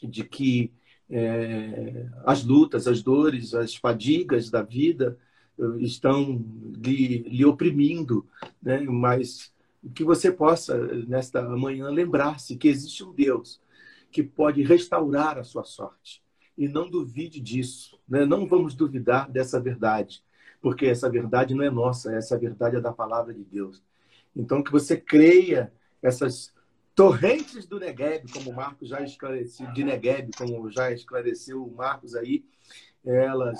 [0.03, 0.73] de que
[1.09, 5.17] é, as lutas, as dores, as fadigas da vida
[5.79, 6.43] estão
[6.83, 8.27] lhe, lhe oprimindo,
[8.61, 8.79] né?
[8.81, 9.53] mas
[9.95, 13.61] que você possa, nesta manhã, lembrar-se que existe um Deus
[14.11, 16.21] que pode restaurar a sua sorte.
[16.57, 18.25] E não duvide disso, né?
[18.25, 20.23] não vamos duvidar dessa verdade,
[20.61, 23.81] porque essa verdade não é nossa, essa verdade é da palavra de Deus.
[24.35, 25.71] Então, que você creia
[26.01, 26.53] essas
[26.93, 32.15] torrentes do Negueb, como o Marcos já esclareceu, de Negueb, como já esclareceu o Marcos
[32.15, 32.45] aí,
[33.03, 33.59] elas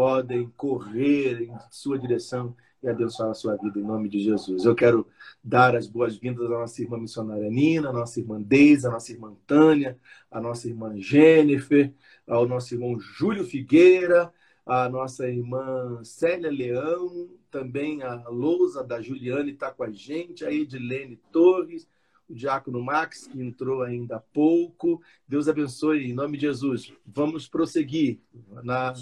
[0.00, 4.64] podem correr em sua direção e abençoar a sua vida em nome de Jesus.
[4.64, 5.06] Eu quero
[5.44, 9.36] dar as boas-vindas à nossa irmã missionária Nina, à nossa irmã Deise, à nossa irmã
[9.46, 9.98] Tânia,
[10.30, 11.92] à nossa irmã Jennifer,
[12.26, 14.32] ao nosso irmão Júlio Figueira,
[14.64, 20.50] à nossa irmã Célia Leão, também a Lousa da Juliane está com a gente, a
[20.50, 21.86] Edilene Torres,
[22.26, 25.02] o Diácono Max, que entrou ainda há pouco.
[25.28, 26.90] Deus abençoe, em nome de Jesus.
[27.04, 28.18] Vamos prosseguir
[28.62, 28.94] na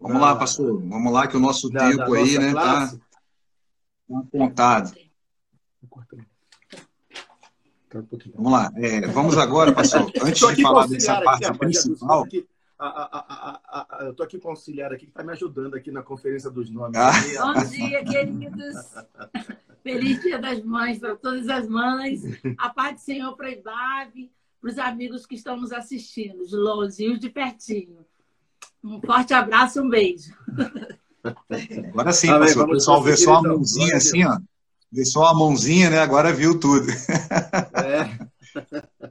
[0.00, 0.82] Vamos lá, pastor.
[0.82, 4.94] Vamos lá, que o nosso da, tempo da aí, né, tá, tá contado.
[8.34, 8.70] Vamos lá.
[8.76, 10.10] É, vamos agora, pastor.
[10.22, 12.24] Antes de falar dessa parte aqui, principal.
[12.24, 12.46] Aqui,
[12.78, 15.90] a, a, a, eu estou aqui com o auxiliar aqui que está me ajudando aqui
[15.90, 16.98] na conferência dos nomes.
[16.98, 17.12] Ah.
[17.54, 18.74] Bom dia, queridos.
[19.82, 22.22] Feliz Dia das Mães para todas as mães.
[22.58, 26.56] A paz do Senhor para a Ibabe, para os amigos que estão nos assistindo, de
[26.56, 28.04] longe e os de pertinho.
[28.82, 30.32] Um forte abraço e um beijo.
[31.90, 32.38] Agora sim, ah.
[32.38, 33.52] O pessoal vê só a então.
[33.54, 34.38] mãozinha assim, ó.
[34.92, 35.98] Vê só a mãozinha, né?
[35.98, 36.86] Agora viu tudo.
[37.74, 38.26] É.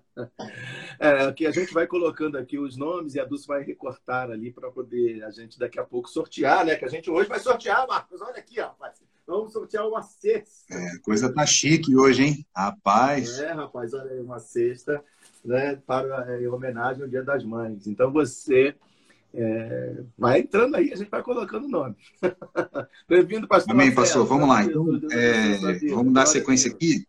[0.98, 4.52] É, que a gente vai colocando aqui os nomes e a Dulce vai recortar ali
[4.52, 6.76] para poder a gente daqui a pouco sortear, né?
[6.76, 8.22] Que a gente hoje vai sortear, Marcos.
[8.22, 9.02] Olha aqui, rapaz.
[9.28, 10.74] Vamos sortear uma cesta.
[10.74, 12.48] É, coisa tá chique hoje, hein?
[12.56, 13.40] Rapaz.
[13.40, 15.04] É, rapaz, olha aí, uma cesta,
[15.44, 15.76] né?
[15.86, 17.88] Para, é, em homenagem ao Dia das Mães.
[17.88, 18.76] Então você
[19.36, 21.96] é, vai entrando aí, a gente vai colocando o nome.
[23.08, 23.74] Bem-vindo, pastor.
[23.74, 24.26] Amém, pastor.
[24.26, 24.64] Vamos lá.
[24.64, 25.58] Então, é,
[25.90, 27.06] vamos dar sequência aqui.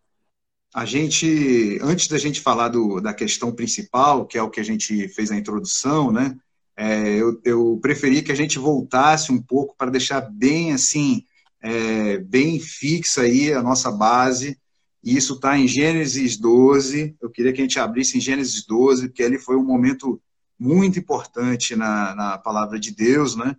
[0.74, 4.64] A gente, antes da gente falar do, da questão principal, que é o que a
[4.64, 6.36] gente fez a introdução, né?
[6.76, 11.24] É, eu, eu preferi que a gente voltasse um pouco para deixar bem assim,
[11.62, 14.58] é, bem fixa aí a nossa base.
[15.02, 17.16] E isso está em Gênesis 12.
[17.22, 20.20] Eu queria que a gente abrisse em Gênesis 12, porque ali foi um momento
[20.58, 23.56] muito importante na, na palavra de Deus, né?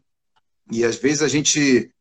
[0.72, 1.92] E às vezes a gente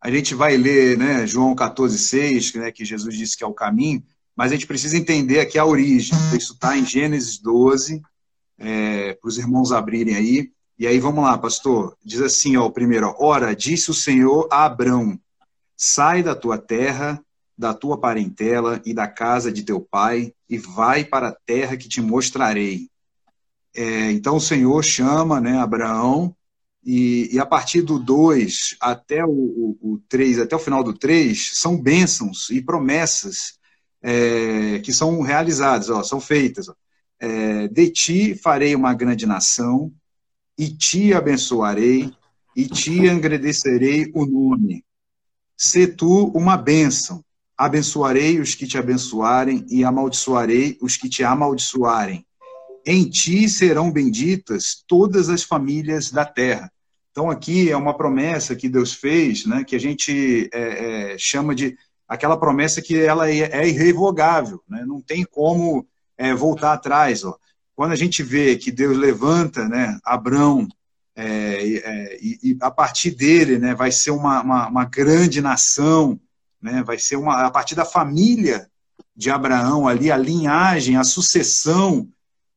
[0.00, 4.02] a gente vai ler, né, João 14:6, né, que Jesus disse que é o caminho,
[4.36, 6.18] mas a gente precisa entender aqui a origem.
[6.36, 8.02] Isso está em Gênesis 12,
[8.58, 10.50] é, para os irmãos abrirem aí.
[10.78, 11.96] E aí vamos lá, pastor.
[12.04, 15.16] Diz assim, ó, o primeiro, ora, disse o Senhor a Abrão,
[15.76, 17.22] sai da tua terra,
[17.56, 21.88] da tua parentela e da casa de teu pai, e vai para a terra que
[21.88, 22.88] te mostrarei.
[23.74, 26.34] É, então o Senhor chama né, Abraão,
[26.84, 30.92] e, e, a partir do 2 até o, o, o 3, até o final do
[30.92, 33.56] 3, são bênçãos e promessas
[34.02, 36.68] é, que são realizadas, ó, são feitas.
[36.68, 36.74] Ó.
[37.20, 39.92] É, de ti farei uma grande nação,
[40.58, 42.12] e te abençoarei,
[42.54, 44.84] e te agradecerei o nome.
[45.56, 47.24] Se tu uma bênção,
[47.56, 52.26] abençoarei os que te abençoarem, e amaldiçoarei os que te amaldiçoarem.
[52.84, 56.70] Em ti serão benditas todas as famílias da terra.
[57.10, 61.54] Então, aqui é uma promessa que Deus fez, né, que a gente é, é, chama
[61.54, 61.76] de
[62.12, 64.84] aquela promessa que ela é, é irrevogável, né?
[64.86, 65.86] não tem como
[66.18, 67.24] é, voltar atrás.
[67.24, 67.36] Ó.
[67.74, 70.68] Quando a gente vê que Deus levanta né, Abrão,
[71.16, 76.20] é, e, e, a partir dele né, vai ser uma, uma, uma, grande nação,
[76.60, 78.68] né, vai ser uma, a partir da família
[79.16, 82.08] de Abraão ali, a linhagem, a sucessão,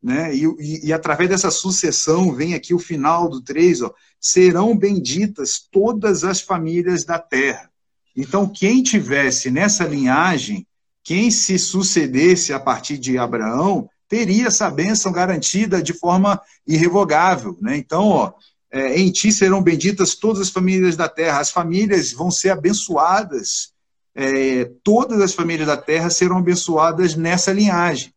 [0.05, 3.91] né, e, e, e através dessa sucessão vem aqui o final do 3, ó,
[4.21, 7.71] serão benditas todas as famílias da terra.
[8.15, 10.67] Então, quem tivesse nessa linhagem,
[11.03, 17.57] quem se sucedesse a partir de Abraão, teria essa bênção garantida de forma irrevogável.
[17.59, 17.75] Né?
[17.75, 18.33] Então, ó,
[18.71, 23.73] é, em ti serão benditas todas as famílias da terra, as famílias vão ser abençoadas,
[24.13, 28.13] é, todas as famílias da terra serão abençoadas nessa linhagem.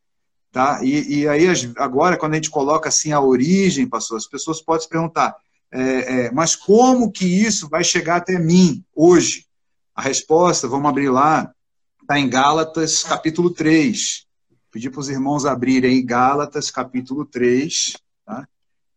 [0.51, 0.81] Tá?
[0.83, 4.83] E, e aí, agora, quando a gente coloca assim a origem, pastor, as pessoas podem
[4.83, 5.37] se perguntar,
[5.71, 5.81] é,
[6.27, 9.47] é, mas como que isso vai chegar até mim hoje?
[9.95, 11.53] A resposta, vamos abrir lá,
[12.01, 14.27] está em Gálatas, capítulo 3.
[14.71, 18.49] Pedir para os irmãos abrirem Gálatas, capítulo 3, tá?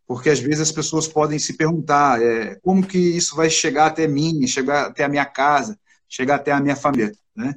[0.07, 4.07] porque às vezes as pessoas podem se perguntar é, como que isso vai chegar até
[4.07, 7.13] mim, chegar até a minha casa, chegar até a minha família.
[7.35, 7.55] Né?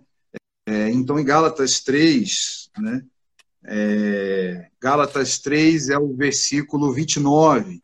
[0.66, 3.04] É, então, em Gálatas 3, né?
[3.64, 7.80] É, Gálatas 3 é o versículo 29.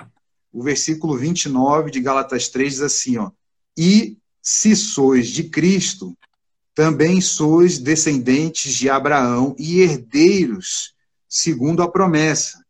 [0.52, 3.30] O versículo 29 de Gálatas 3 diz assim, ó,
[3.78, 6.16] e se sois de Cristo,
[6.74, 10.94] também sois descendentes de Abraão e herdeiros
[11.28, 12.64] segundo a promessa.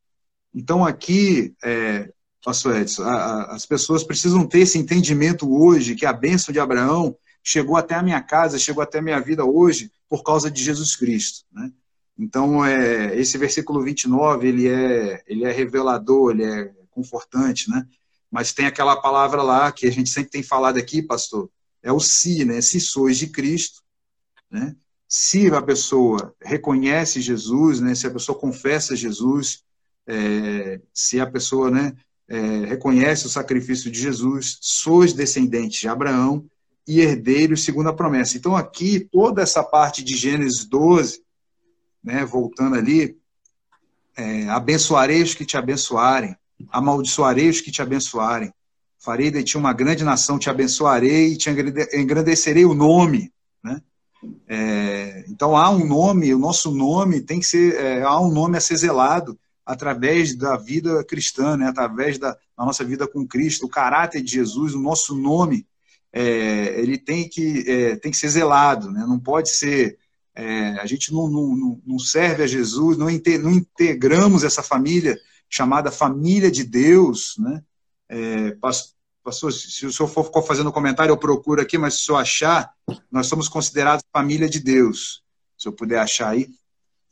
[0.54, 2.12] Então, aqui, é,
[2.44, 6.60] pastor Edson, a, a, as pessoas precisam ter esse entendimento hoje que a bênção de
[6.60, 10.62] Abraão chegou até a minha casa, chegou até a minha vida hoje por causa de
[10.62, 11.44] Jesus Cristo.
[11.52, 11.70] Né?
[12.20, 17.86] Então, é, esse versículo 29, ele é, ele é revelador, ele é confortante, né?
[18.30, 21.50] Mas tem aquela palavra lá que a gente sempre tem falado aqui, pastor,
[21.82, 22.60] é o se, né?
[22.60, 23.80] Se sois de Cristo,
[24.50, 24.76] né?
[25.08, 27.94] Se a pessoa reconhece Jesus, né?
[27.94, 29.64] Se a pessoa confessa Jesus,
[30.06, 31.96] é, se a pessoa, né?
[32.28, 36.44] É, reconhece o sacrifício de Jesus, sois descendentes de Abraão
[36.86, 38.36] e herdeiros segundo a promessa.
[38.36, 41.22] Então aqui toda essa parte de Gênesis 12,
[42.02, 42.24] né?
[42.24, 43.16] Voltando ali,
[44.16, 46.36] é, abençoarei os que te abençoarem,
[46.70, 48.52] amaldiçoarei os que te abençoarem
[49.00, 51.50] farei de ti uma grande nação, te abençoarei e te
[51.94, 53.32] engrandecerei o nome.
[53.64, 53.80] Né?
[54.46, 58.58] É, então há um nome, o nosso nome tem que ser, é, há um nome
[58.58, 61.66] a ser zelado através da vida cristã, né?
[61.66, 65.66] através da, da nossa vida com Cristo, o caráter de Jesus, o nosso nome,
[66.12, 69.06] é, ele tem que, é, tem que ser zelado, né?
[69.08, 69.96] não pode ser,
[70.40, 75.18] é, a gente não, não, não serve a Jesus, não, integramos essa família
[75.50, 77.62] chamada família de Deus, né?
[78.08, 82.72] É, pastor, se o senhor for fazendo comentário, eu procuro aqui, mas se eu achar,
[83.12, 85.22] nós somos considerados família de Deus.
[85.58, 86.48] Se eu puder achar aí.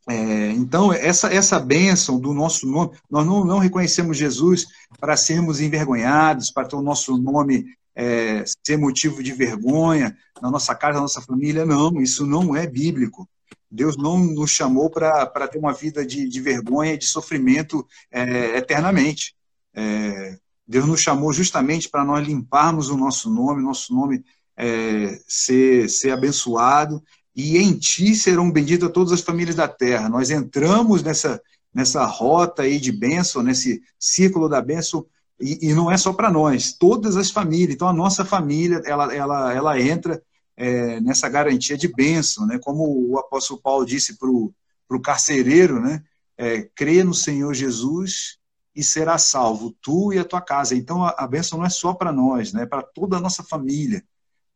[0.09, 4.67] É, então, essa, essa bênção do nosso nome, nós não, não reconhecemos Jesus
[4.99, 7.67] para sermos envergonhados, para ter o nosso nome
[7.99, 11.67] é, ser motivo de vergonha na nossa casa, na nossa família.
[11.67, 13.29] Não, isso não é bíblico.
[13.69, 18.57] Deus não nos chamou para ter uma vida de, de vergonha e de sofrimento é,
[18.57, 19.35] eternamente.
[19.75, 24.25] É, Deus nos chamou justamente para nós limparmos o nosso nome, nosso nome
[24.57, 27.03] é, ser, ser abençoado,
[27.35, 30.09] e em ti serão benditas todas as famílias da terra.
[30.09, 31.41] Nós entramos nessa,
[31.75, 35.05] nessa rota aí de bênção, nesse círculo da bênção,
[35.41, 37.75] e, e não é só para nós, todas as famílias.
[37.75, 40.23] Então, a nossa família, ela, ela, ela entra
[40.57, 42.59] é, nessa garantia de bênção, né?
[42.59, 46.03] Como o apóstolo Paulo disse para o carcereiro, né?
[46.37, 48.39] É, crê no Senhor Jesus
[48.75, 50.75] e será salvo, tu e a tua casa.
[50.75, 52.67] Então, a, a bênção não é só para nós, né?
[52.67, 54.03] Para toda a nossa família.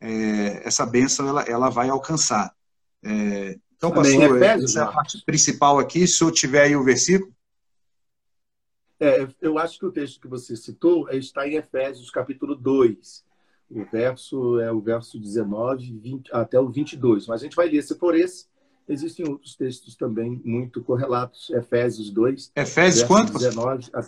[0.01, 2.53] É, essa bênção, ela, ela vai alcançar.
[3.05, 6.07] É, então, pastor, essa é a parte principal aqui.
[6.07, 7.33] Se eu tiver aí o versículo.
[9.03, 13.25] É, eu acho que o texto que você citou está em Efésios, capítulo 2.
[13.69, 17.27] O verso é o verso 19 20, até o 22.
[17.27, 18.47] Mas a gente vai ler se for esse.
[18.89, 21.51] Existem outros textos também muito correlatos.
[21.51, 22.53] Efésios 2.
[22.55, 23.33] Efésios quanto?
[23.33, 24.07] 19 a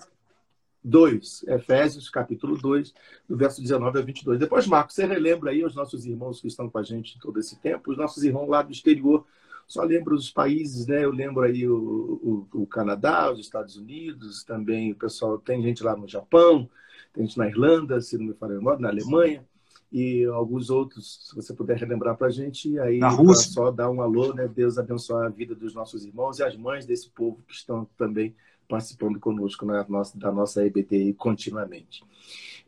[0.84, 1.44] 2.
[1.48, 2.94] Efésios, capítulo 2,
[3.28, 4.38] do verso 19 a 22.
[4.38, 7.56] Depois, Marcos, você relembra aí os nossos irmãos que estão com a gente todo esse
[7.56, 9.26] tempo, os nossos irmãos lá do exterior
[9.66, 11.04] só lembro os países, né?
[11.04, 15.82] Eu lembro aí o, o, o, Canadá, os Estados Unidos, também o pessoal, tem gente
[15.82, 16.68] lá no Japão,
[17.12, 19.44] tem gente na Irlanda, se não me falha memória, na Alemanha,
[19.92, 22.98] e alguns outros, se você puder relembrar para a gente, aí
[23.34, 24.48] só dar um alô, né?
[24.48, 28.34] Deus abençoe a vida dos nossos irmãos e as mães desse povo que estão também
[28.68, 32.02] participando conosco na nossa, da nossa EBTI continuamente.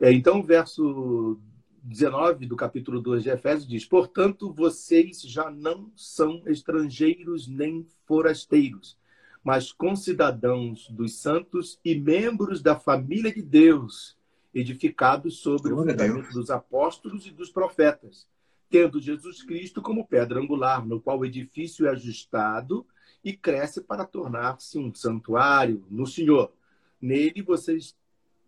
[0.00, 1.38] É, então, verso
[1.86, 8.98] 19 do capítulo 2 de Efésios diz: Portanto, vocês já não são estrangeiros nem forasteiros,
[9.42, 14.16] mas concidadãos dos santos e membros da família de Deus,
[14.52, 18.26] edificados sobre Glória o fundamento dos apóstolos e dos profetas,
[18.68, 22.84] tendo Jesus Cristo como pedra angular, no qual o edifício é ajustado
[23.22, 26.52] e cresce para tornar-se um santuário no Senhor.
[27.00, 27.94] Nele vocês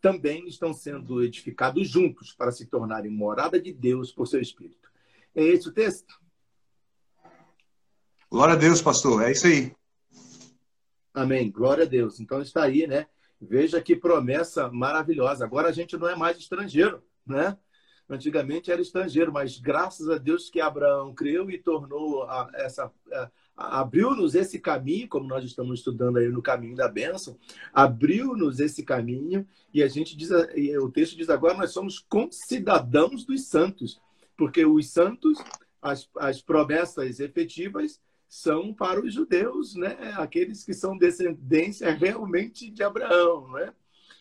[0.01, 4.91] também estão sendo edificados juntos para se tornarem morada de Deus por seu Espírito.
[5.35, 6.19] É esse o texto?
[8.31, 9.23] Glória a Deus, pastor.
[9.23, 9.75] É isso aí.
[11.15, 11.51] Amém.
[11.51, 12.21] Glória a Deus.
[12.21, 13.07] Então está aí, né?
[13.41, 15.45] Veja que promessa maravilhosa.
[15.45, 17.57] Agora a gente não é mais estrangeiro, né?
[18.09, 22.91] Antigamente era estrangeiro, mas graças a Deus que Abraão creu e tornou a, essa,
[23.59, 27.37] abriu-nos esse caminho, como nós estamos estudando aí no caminho da bênção,
[27.75, 30.31] abriu-nos esse caminho e a gente diz,
[30.81, 34.01] o texto diz agora nós somos concidadãos dos santos,
[34.37, 35.39] porque os santos,
[35.83, 39.97] as, as promessas efetivas são para os judeus, né?
[40.17, 43.73] Aqueles que são descendência realmente de Abraão, né?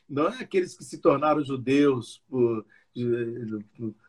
[0.09, 2.65] Não é aqueles que se tornaram judeus por,
[2.95, 4.06] ganhar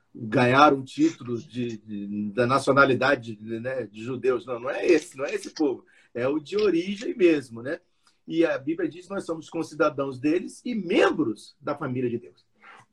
[0.74, 4.44] um título de, de da nacionalidade de, né, de judeus.
[4.44, 5.84] Não, não é esse, não é esse povo.
[6.12, 7.80] É o de origem mesmo, né?
[8.26, 12.44] E a Bíblia diz que nós somos concidadãos deles e membros da família de Deus.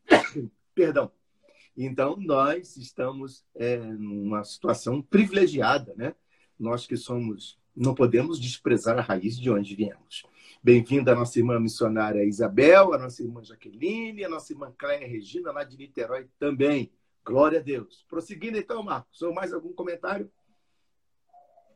[0.76, 1.11] Perdão.
[1.76, 6.15] Então, nós estamos é, numa situação privilegiada, né?
[6.57, 10.23] Nós que somos, não podemos desprezar a raiz de onde viemos.
[10.63, 15.51] Bem-vinda a nossa irmã missionária Isabel, a nossa irmã Jaqueline, a nossa irmã Cléia Regina,
[15.51, 16.91] lá de Niterói também.
[17.26, 18.05] Glória a Deus.
[18.07, 20.30] Prosseguindo então, Marcos, ou mais algum comentário?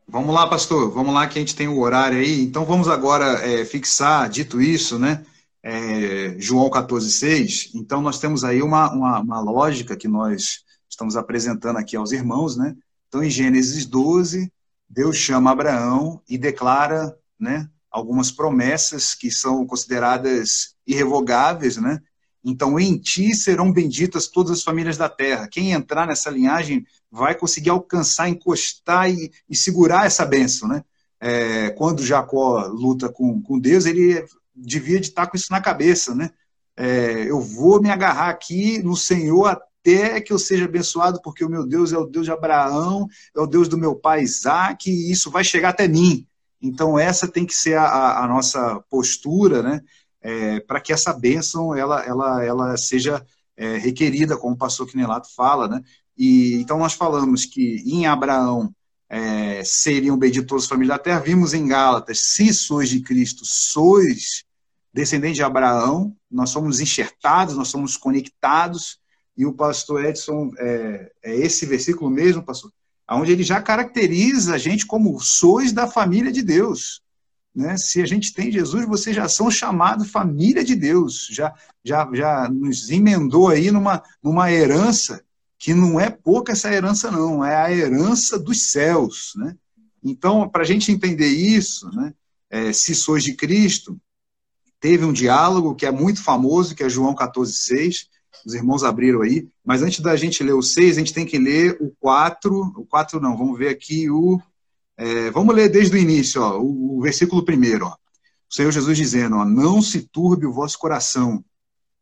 [0.07, 0.91] Vamos lá, pastor.
[0.91, 2.41] Vamos lá que a gente tem o horário aí.
[2.41, 5.25] Então vamos agora é, fixar, dito isso, né?
[5.63, 7.71] É, João 14,6.
[7.73, 12.55] Então nós temos aí uma, uma, uma, lógica que nós estamos apresentando aqui aos irmãos,
[12.55, 12.75] né?
[13.07, 14.51] Então em Gênesis 12,
[14.87, 17.67] Deus chama Abraão e declara, né?
[17.91, 21.99] Algumas promessas que são consideradas irrevogáveis, né?
[22.43, 25.47] Então, em ti serão benditas todas as famílias da terra.
[25.47, 30.83] Quem entrar nessa linhagem vai conseguir alcançar, encostar e, e segurar essa bênção, né?
[31.21, 34.25] É, quando Jacó luta com, com Deus, ele
[34.55, 36.31] devia de estar com isso na cabeça, né?
[36.77, 41.49] É, eu vou me agarrar aqui no Senhor até que eu seja abençoado, porque o
[41.49, 45.11] meu Deus é o Deus de Abraão, é o Deus do meu pai Isaac, e
[45.11, 46.25] isso vai chegar até mim.
[46.61, 49.81] Então, essa tem que ser a, a nossa postura, né?
[50.21, 55.33] É, para que essa bênção ela, ela, ela seja é, requerida, como o pastor Quinelato
[55.35, 55.81] fala, né?
[56.17, 58.73] E, então nós falamos que em Abraão
[59.09, 64.43] é, seriam benditos as famílias da terra, vimos em Gálatas, se sois de Cristo, sois
[64.93, 68.99] descendentes de Abraão, nós somos enxertados, nós somos conectados,
[69.37, 72.71] e o pastor Edson, é, é esse versículo mesmo, pastor,
[73.09, 77.01] onde ele já caracteriza a gente como sois da família de Deus.
[77.59, 77.75] Né?
[77.75, 81.53] Se a gente tem Jesus, vocês já são chamados família de Deus, já,
[81.83, 85.21] já, já nos emendou aí numa, numa herança
[85.57, 89.33] que não é pouca essa herança, não, é a herança dos céus.
[89.35, 89.57] Né?
[90.01, 92.13] Então, para a gente entender isso, né,
[92.49, 93.99] é, se sois de Cristo,
[94.79, 98.07] teve um diálogo que é muito famoso, que é João 14,6,
[98.45, 101.37] os irmãos abriram aí, mas antes da gente ler o 6, a gente tem que
[101.37, 104.41] ler o 4, o 4 não, vamos ver aqui o
[105.01, 107.85] é, vamos ler desde o início, ó, o, o, versículo primeiro.
[107.85, 107.95] Ó.
[108.49, 111.41] O Senhor Jesus dizendo: ó, Não se turbe o vosso coração,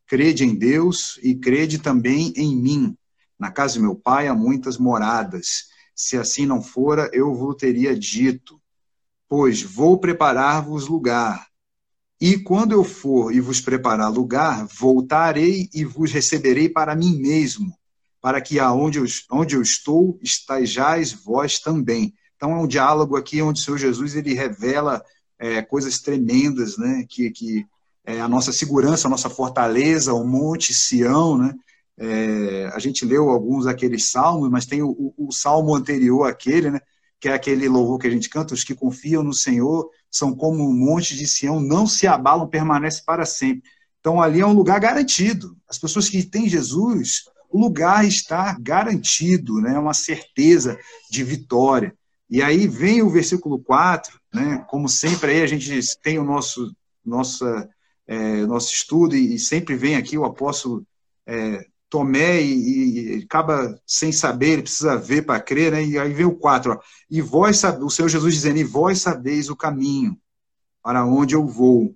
[0.08, 2.98] crede em Deus e crede também em mim.
[3.38, 5.68] Na casa de meu pai há muitas moradas.
[5.94, 8.60] Se assim não fora, eu vos teria dito.
[9.30, 11.46] Pois vou preparar-vos lugar.
[12.20, 17.78] E quando eu for e vos preparar lugar, voltarei e vos receberei para mim mesmo,
[18.20, 22.12] para que aonde eu, onde eu estou, estejais vós também.
[22.38, 25.04] Então é um diálogo aqui onde o Senhor Jesus ele revela
[25.40, 27.04] é, coisas tremendas, né?
[27.10, 27.66] Que, que
[28.06, 31.54] é a nossa segurança, a nossa fortaleza, o Monte Sião, né?
[32.00, 36.80] É, a gente leu alguns daqueles salmos, mas tem o, o, salmo anterior àquele, né?
[37.20, 40.64] Que é aquele louvor que a gente canta: os que confiam no Senhor são como
[40.64, 43.64] um monte de Sião, não se abalam, permanece para sempre.
[44.00, 45.58] Então ali é um lugar garantido.
[45.68, 49.74] As pessoas que têm Jesus, o lugar está garantido, né?
[49.74, 50.78] É uma certeza
[51.10, 51.96] de vitória.
[52.30, 54.66] E aí vem o versículo 4, né?
[54.70, 56.76] como sempre aí a gente tem o nosso,
[57.06, 57.70] nossa,
[58.06, 60.86] é, nosso estudo e, sempre vem aqui o apóstolo
[61.26, 65.86] é, Tomé e, e, acaba sem saber, ele precisa ver para crer, né?
[65.86, 69.50] e aí vem o 4, ó, e vós, o Senhor Jesus dizendo, e vós sabeis
[69.50, 70.20] o caminho
[70.84, 71.96] para onde eu vou.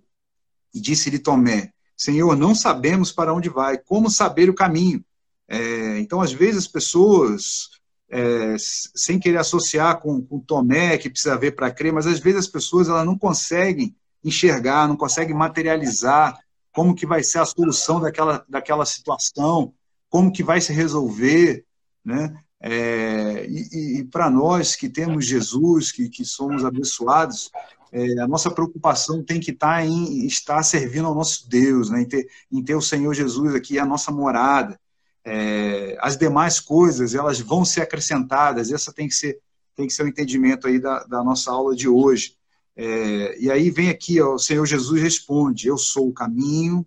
[0.73, 5.03] E disse-lhe Tomé, Senhor, não sabemos para onde vai, como saber o caminho?
[5.47, 7.69] É, então, às vezes, as pessoas
[8.11, 12.41] é, sem querer associar com, com Tomé, que precisa ver para crer, mas às vezes
[12.41, 16.37] as pessoas elas não conseguem enxergar, não conseguem materializar
[16.73, 19.73] como que vai ser a solução daquela, daquela situação,
[20.09, 21.65] como que vai se resolver,
[22.03, 22.35] né?
[22.63, 27.49] É, e, e para nós que temos Jesus, que, que somos abençoados,
[27.91, 32.01] é, a nossa preocupação tem que estar tá em estar servindo ao nosso Deus, né?
[32.01, 34.79] em, ter, em ter o Senhor Jesus aqui, a nossa morada,
[35.25, 38.71] é, as demais coisas elas vão ser acrescentadas.
[38.71, 39.39] Essa tem que ser
[39.75, 42.35] tem que ser o entendimento aí da, da nossa aula de hoje.
[42.75, 46.85] É, e aí vem aqui, ó, o Senhor Jesus responde: Eu sou o caminho.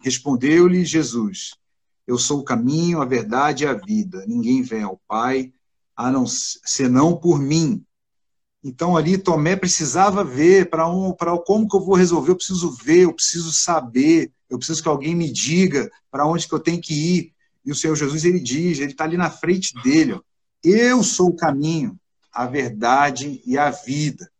[0.00, 1.54] Respondeu-lhe Jesus:
[2.06, 4.24] Eu sou o caminho, a verdade e a vida.
[4.26, 5.52] Ninguém vem ao Pai
[5.96, 7.82] a não senão por mim.
[8.62, 12.32] Então ali Tomé precisava ver para um, para como que eu vou resolver.
[12.32, 16.54] Eu preciso ver, eu preciso saber, eu preciso que alguém me diga para onde que
[16.54, 17.35] eu tenho que ir.
[17.66, 20.20] E o Senhor Jesus, ele diz, ele está ali na frente dele, ó,
[20.62, 21.98] eu sou o caminho,
[22.32, 24.30] a verdade e a vida.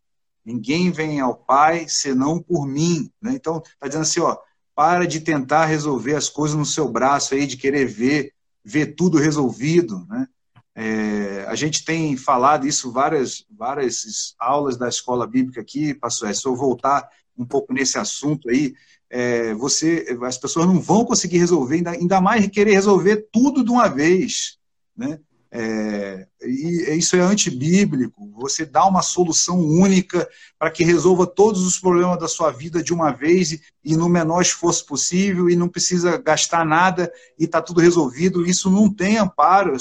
[0.44, 3.10] Ninguém vem ao Pai senão por mim.
[3.20, 3.32] Né?
[3.34, 4.38] Então, está dizendo assim, ó,
[4.76, 8.32] para de tentar resolver as coisas no seu braço aí, de querer ver,
[8.64, 10.06] ver tudo resolvido.
[10.08, 10.28] Né?
[10.74, 16.28] É, a gente tem falado isso várias, várias aulas da escola bíblica aqui, pastor.
[16.28, 18.74] É, eu voltar um pouco nesse assunto aí,
[19.11, 23.70] é, você, as pessoas não vão conseguir resolver, ainda, ainda mais querer resolver tudo de
[23.70, 24.59] uma vez,
[24.96, 25.18] né?
[25.59, 28.30] É, e isso é antibíblico.
[28.34, 30.28] Você dá uma solução única
[30.59, 34.09] para que resolva todos os problemas da sua vida de uma vez e, e no
[34.09, 38.44] menor esforço possível e não precisa gastar nada e está tudo resolvido.
[38.44, 39.76] Isso não tem amparo.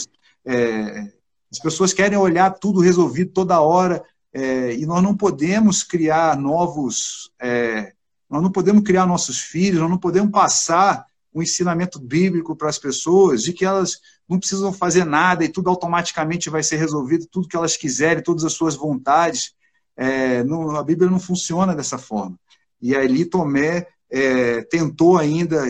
[0.45, 1.11] É,
[1.51, 4.01] as pessoas querem olhar tudo resolvido toda hora
[4.33, 7.93] é, e nós não podemos criar novos é,
[8.35, 12.67] nós não podemos criar nossos filhos, nós não podemos passar o um ensinamento bíblico para
[12.67, 17.27] as pessoas de que elas não precisam fazer nada e tudo automaticamente vai ser resolvido,
[17.31, 19.53] tudo que elas quiserem, todas as suas vontades.
[19.95, 22.37] É, não, a Bíblia não funciona dessa forma.
[22.81, 25.63] E ali Tomé é, tentou ainda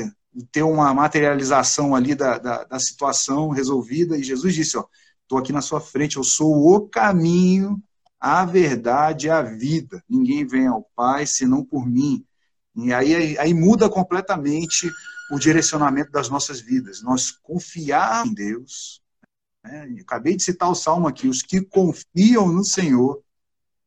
[0.52, 4.76] ter uma materialização ali da, da, da situação resolvida, e Jesus disse:
[5.22, 7.80] Estou aqui na sua frente, eu sou o caminho,
[8.20, 10.04] a verdade e a vida.
[10.10, 12.26] Ninguém vem ao Pai senão por mim.
[12.76, 14.92] E aí, aí muda completamente
[15.32, 17.02] o direcionamento das nossas vidas.
[17.02, 19.02] Nós confiar em Deus.
[19.64, 19.98] Né?
[20.02, 23.22] acabei de citar o salmo aqui: os que confiam no Senhor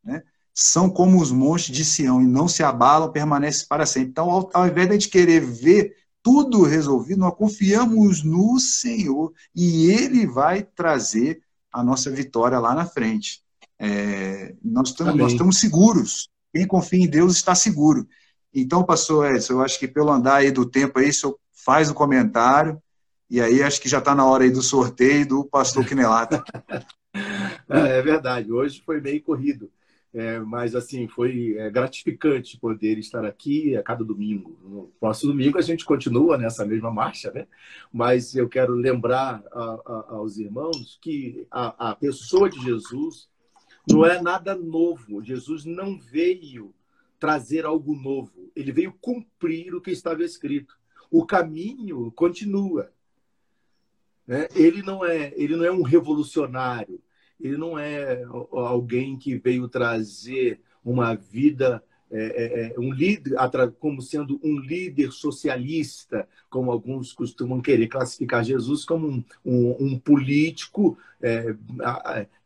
[0.03, 0.23] né,
[0.55, 4.11] são como os montes de Sião e não se abalam, permanecem para sempre.
[4.11, 9.33] Então, ao, ao invés de a gente querer ver tudo resolvido, nós confiamos no Senhor
[9.55, 11.41] e Ele vai trazer
[11.73, 13.43] a nossa vitória lá na frente.
[13.79, 16.29] É, nós, estamos, nós estamos seguros.
[16.53, 18.09] Quem confia em Deus está seguro.
[18.55, 21.91] Então, pastor Edson, eu acho que pelo andar aí do tempo aí, o senhor faz
[21.91, 22.81] o comentário,
[23.31, 26.43] e aí acho que já está na hora aí do sorteio do pastor Quinelato.
[27.69, 29.71] É, é verdade, hoje foi bem corrido.
[30.13, 34.59] É, mas, assim, foi é, gratificante poder estar aqui a cada domingo.
[34.63, 37.47] No próximo domingo a gente continua nessa mesma marcha, né?
[37.93, 43.29] Mas eu quero lembrar a, a, aos irmãos que a, a pessoa de Jesus
[43.91, 45.23] não é nada novo.
[45.23, 46.75] Jesus não veio
[47.19, 48.51] trazer algo novo.
[48.55, 50.77] Ele veio cumprir o que estava escrito.
[51.11, 52.93] O caminho continua.
[54.27, 54.49] Né?
[54.55, 57.01] Ele não é, ele não é um revolucionário
[57.41, 63.37] ele não é alguém que veio trazer uma vida é, é, é, um líder
[63.79, 69.99] como sendo um líder socialista, como alguns costumam querer classificar Jesus como um, um, um
[69.99, 71.55] político é,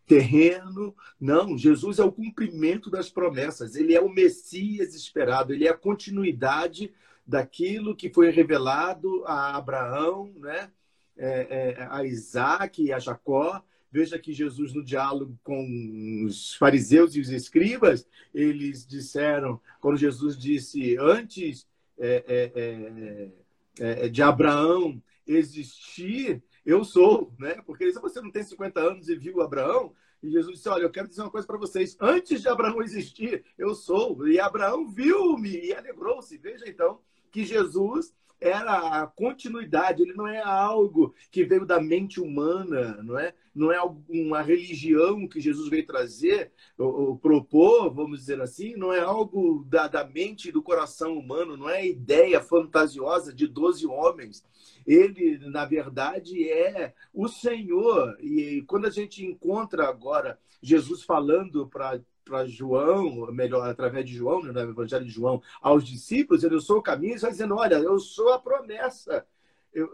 [0.07, 0.95] terreno.
[1.21, 3.75] Não, Jesus é o cumprimento das promessas.
[3.75, 5.53] Ele é o Messias esperado.
[5.53, 6.93] Ele é a continuidade
[7.27, 10.71] daquilo que foi revelado a Abraão, né?
[11.17, 17.15] É, é, a Isaac e a Jacó Veja que Jesus, no diálogo com os fariseus
[17.15, 21.67] e os escribas, eles disseram, quando Jesus disse, antes
[21.99, 27.61] é, é, é, é de Abraão existir, eu sou, né?
[27.67, 29.93] Porque se você não tem 50 anos e viu Abraão,
[30.23, 31.97] e Jesus disse: Olha, eu quero dizer uma coisa para vocês.
[32.01, 34.27] Antes de Abraão existir, eu sou.
[34.29, 36.39] E Abraão viu-me e alegrou-se.
[36.39, 37.01] Veja então
[37.31, 43.19] que Jesus era a continuidade, ele não é algo que veio da mente humana, não
[43.19, 43.35] é?
[43.55, 48.93] Não é uma religião que Jesus veio trazer, ou, ou propor, vamos dizer assim, não
[48.93, 53.87] é algo da, da mente e do coração humano, não é ideia fantasiosa de 12
[53.87, 54.45] homens.
[54.87, 58.16] Ele, na verdade, é o Senhor.
[58.20, 64.43] E quando a gente encontra agora Jesus falando para para João, melhor, através de João,
[64.43, 67.74] né, no Evangelho de João, aos discípulos, ele, eu sou o caminho, está dizendo, olha,
[67.74, 69.26] eu sou a promessa.
[69.72, 69.91] Eu,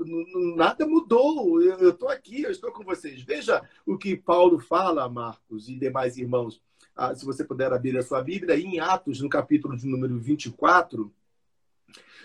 [0.56, 3.22] nada mudou, eu estou aqui, eu estou com vocês.
[3.22, 6.60] Veja o que Paulo fala, Marcos e demais irmãos.
[6.96, 11.12] Ah, se você puder abrir a sua Bíblia, em Atos, no capítulo de número 24,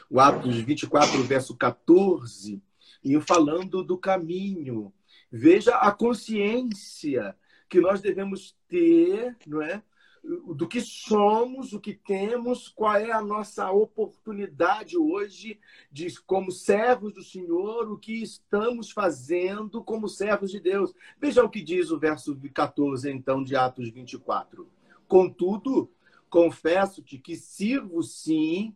[0.10, 2.62] o Atos 24, verso 14,
[3.04, 4.94] e falando do caminho.
[5.32, 7.36] Veja a consciência
[7.68, 9.82] que nós devemos ter, não é?
[10.24, 15.60] do que somos, o que temos, qual é a nossa oportunidade hoje
[15.92, 20.94] de como servos do Senhor, o que estamos fazendo como servos de Deus.
[21.20, 24.66] Veja o que diz o verso 14 então de Atos 24.
[25.08, 25.92] Contudo,
[26.30, 28.74] confesso-te que sirvo sim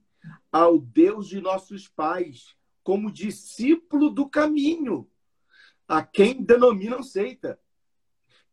[0.52, 5.10] ao Deus de nossos pais, como discípulo do caminho,
[5.88, 7.60] a quem denominam seita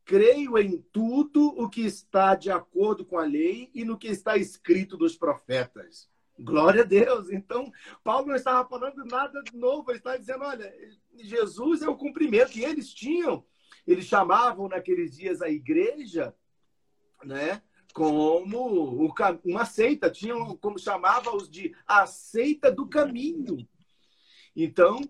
[0.04, 4.36] creio em tudo o que está de acordo com a lei e no que está
[4.36, 6.08] escrito dos profetas.
[6.38, 7.30] Glória a Deus.
[7.30, 10.72] Então, Paulo não estava falando nada de novo, ele estava dizendo: olha,
[11.16, 13.44] Jesus é o cumprimento que eles tinham.
[13.86, 16.34] Eles chamavam naqueles dias a igreja,
[17.22, 17.62] né?
[17.94, 19.08] Como
[19.44, 23.66] uma seita, tinham como chamava-os de a seita do caminho.
[24.56, 25.00] Então,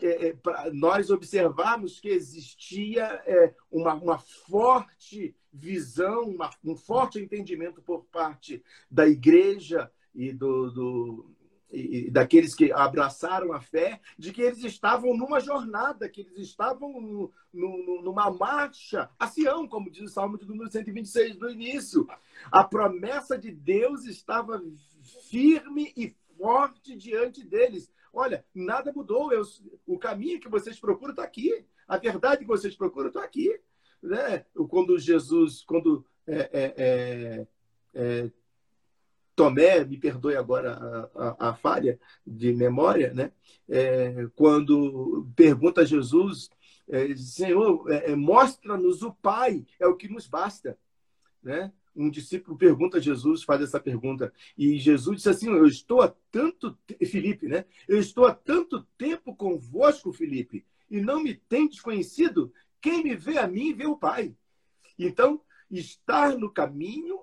[0.00, 0.36] é, é,
[0.72, 8.62] nós observamos que existia é, uma, uma, forte visão, uma, um forte entendimento por parte
[8.90, 11.35] da igreja e, do, do,
[11.70, 17.00] e daqueles que abraçaram a fé, de que eles estavam numa jornada, que eles estavam
[17.00, 22.06] no, no, numa marcha a Sião, como diz o Salmo de número 126 do início.
[22.52, 24.62] A promessa de Deus estava
[25.28, 27.90] firme e forte diante deles.
[28.12, 29.32] Olha, nada mudou.
[29.32, 29.42] Eu,
[29.86, 31.64] o caminho que vocês procuram está aqui.
[31.86, 33.58] A verdade que vocês procuram está aqui.
[34.02, 34.44] Né?
[34.68, 37.46] Quando Jesus, quando é, é, é,
[37.94, 38.30] é,
[39.36, 40.72] Tomé, me perdoe agora
[41.14, 43.30] a, a, a falha de memória, né?
[43.68, 46.50] É, quando pergunta a Jesus,
[46.88, 47.84] é, Senhor,
[48.16, 50.78] mostra-nos o Pai, é o que nos basta.
[51.42, 51.70] Né?
[51.96, 56.14] um discípulo pergunta a Jesus, faz essa pergunta, e Jesus disse assim: Eu estou há
[56.30, 57.64] tanto Felipe, né?
[57.88, 62.52] Eu estou há tanto tempo convosco, Felipe, e não me tem desconhecido.
[62.80, 64.36] Quem me vê a mim vê o Pai.
[64.98, 67.20] Então, estar no caminho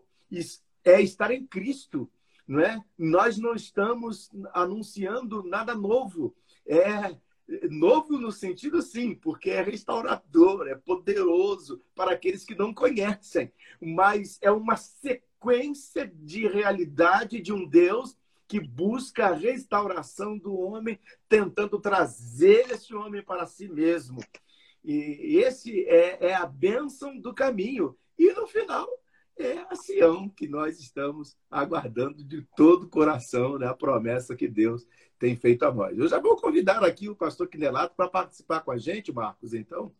[0.83, 2.09] é estar em Cristo,
[2.47, 2.83] não é?
[2.97, 6.35] Nós não estamos anunciando nada novo.
[6.65, 7.15] É
[7.69, 14.39] Novo no sentido sim, porque é restaurador, é poderoso para aqueles que não conhecem, mas
[14.41, 18.17] é uma sequência de realidade de um Deus
[18.47, 24.19] que busca a restauração do homem, tentando trazer esse homem para si mesmo.
[24.83, 27.97] E esse é, é a bênção do caminho.
[28.17, 28.87] E no final,
[29.37, 33.67] é a Sião que nós estamos aguardando de todo o coração, né?
[33.67, 34.85] a promessa que Deus
[35.17, 35.97] tem feito a nós.
[35.97, 39.91] Eu já vou convidar aqui o pastor Quinelato para participar com a gente, Marcos, então,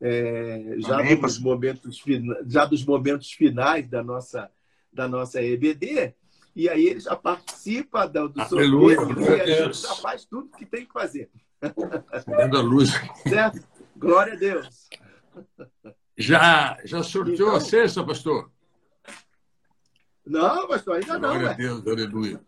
[0.00, 2.02] é, já, Amém, dos momentos,
[2.46, 4.50] já dos momentos finais da nossa,
[4.92, 6.14] da nossa EBD,
[6.54, 10.50] e aí ele já participa do, do Aleluia, sorteio e a gente já faz tudo
[10.56, 11.30] que tem que fazer.
[12.26, 12.90] Dando a luz.
[13.28, 13.60] Certo?
[13.96, 14.88] Glória a Deus.
[16.16, 18.50] Já, já sorteou Então- a sexta, pastor?
[20.30, 21.52] Não, pastor, ainda não, Glória a.
[21.54, 22.40] Deus, aleluia.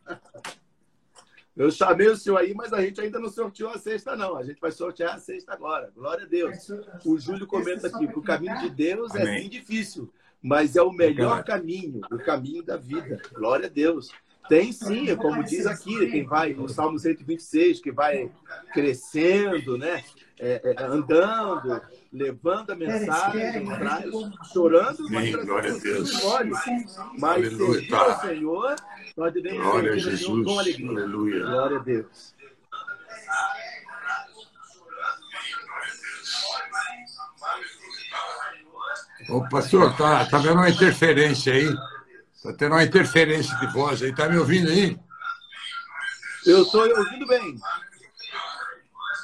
[1.57, 4.37] Eu chamei o senhor aí, mas a gente ainda não sorteou a sexta, não.
[4.37, 5.93] A gente vai sortear a sexta agora.
[5.95, 6.71] Glória a Deus.
[7.05, 9.43] O Júlio comenta aqui que o caminho de Deus é Amém.
[9.43, 13.21] sim difícil, mas é o melhor caminho, o caminho da vida.
[13.35, 14.11] Glória a Deus.
[14.49, 18.31] Tem sim, como diz aqui, quem vai no Salmo 126, que vai
[18.73, 20.05] crescendo, né?
[20.45, 21.81] É, é, andando,
[22.13, 24.11] levando a mensagem, traz,
[24.53, 26.21] chorando, mas glória a Deus.
[27.17, 28.21] Mas Aleluia, servir ao.
[28.21, 28.77] Senhor,
[29.17, 30.45] nós devemos Glória a Jesus.
[30.45, 30.91] com alegria.
[30.91, 31.45] Aleluia.
[31.45, 32.35] Glória a Deus.
[39.29, 41.73] Ô, pastor, tá, tá vendo uma interferência aí?
[42.43, 44.13] Tá tendo uma interferência de voz aí.
[44.13, 44.99] Tá me ouvindo aí?
[46.45, 47.61] Eu estou ouvindo bem.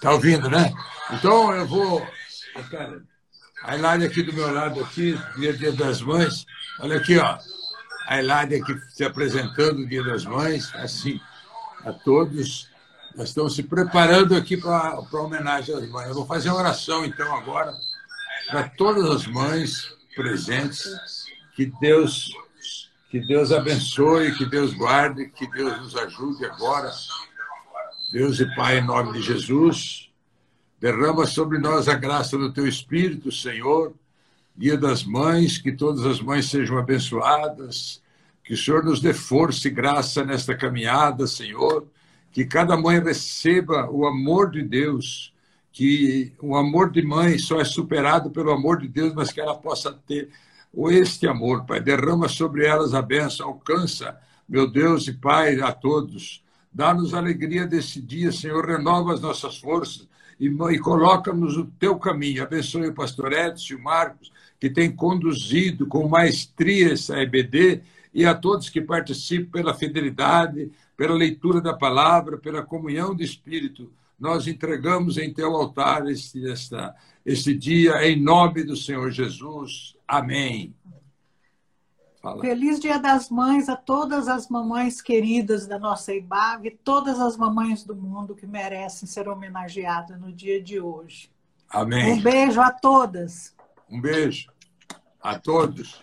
[0.01, 0.73] Tá ouvindo, né?
[1.13, 2.07] Então eu vou.
[3.63, 6.47] A Elaine aqui do meu lado, aqui, dia, dia das mães.
[6.81, 7.39] Olha aqui, ó.
[8.07, 11.21] A Elaine aqui se apresentando Dia das Mães, assim,
[11.85, 12.71] a todos.
[13.15, 16.09] Nós estamos se preparando aqui para a homenagem às mães.
[16.09, 17.75] Eu vou fazer uma oração, então, agora,
[18.49, 20.89] para todas as mães presentes.
[21.55, 22.31] Que Deus,
[23.11, 26.91] que Deus abençoe, que Deus guarde, que Deus nos ajude agora.
[28.11, 30.11] Deus e Pai, em nome de Jesus,
[30.81, 33.93] derrama sobre nós a graça do Teu Espírito, Senhor.
[34.57, 38.03] Dia das Mães, que todas as mães sejam abençoadas,
[38.43, 41.87] que o Senhor nos dê força e graça nesta caminhada, Senhor,
[42.33, 45.35] que cada mãe receba o amor de Deus,
[45.71, 49.55] que o amor de mãe só é superado pelo amor de Deus, mas que ela
[49.55, 50.31] possa ter
[50.91, 51.79] este amor, Pai.
[51.79, 56.43] Derrama sobre elas a bênção, alcança, meu Deus e Pai, a todos.
[56.79, 60.07] Dá-nos alegria desse dia, Senhor, renova as nossas forças
[60.39, 62.45] e, e coloca-nos no teu caminho.
[62.45, 67.83] Abençoe o pastor Edson e o Marcos, que tem conduzido com maestria essa EBD,
[68.15, 73.91] e a todos que participam pela fidelidade, pela leitura da palavra, pela comunhão de espírito.
[74.17, 76.95] Nós entregamos em teu altar este, esta,
[77.27, 79.97] este dia, em nome do Senhor Jesus.
[80.07, 80.73] Amém.
[82.29, 82.41] Fala.
[82.43, 87.85] Feliz Dia das Mães a todas as mamães queridas da nossa IBAV, todas as mamães
[87.85, 91.31] do mundo que merecem ser homenageadas no dia de hoje.
[91.71, 92.13] Amém.
[92.13, 93.57] Um beijo a todas.
[93.89, 94.53] Um beijo
[95.23, 96.03] a todos.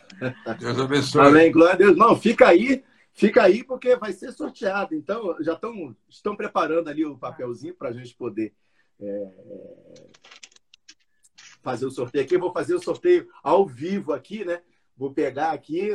[0.60, 1.28] Deus abençoe.
[1.28, 1.96] Amém, glória a Deus.
[1.96, 4.96] Não, fica aí, fica aí, porque vai ser sorteado.
[4.96, 8.52] Então, já estão, estão preparando ali o papelzinho para a gente poder
[9.00, 9.32] é,
[11.62, 12.36] fazer o sorteio aqui.
[12.36, 14.62] Eu vou fazer o sorteio ao vivo aqui, né?
[14.98, 15.90] Vou pegar aqui,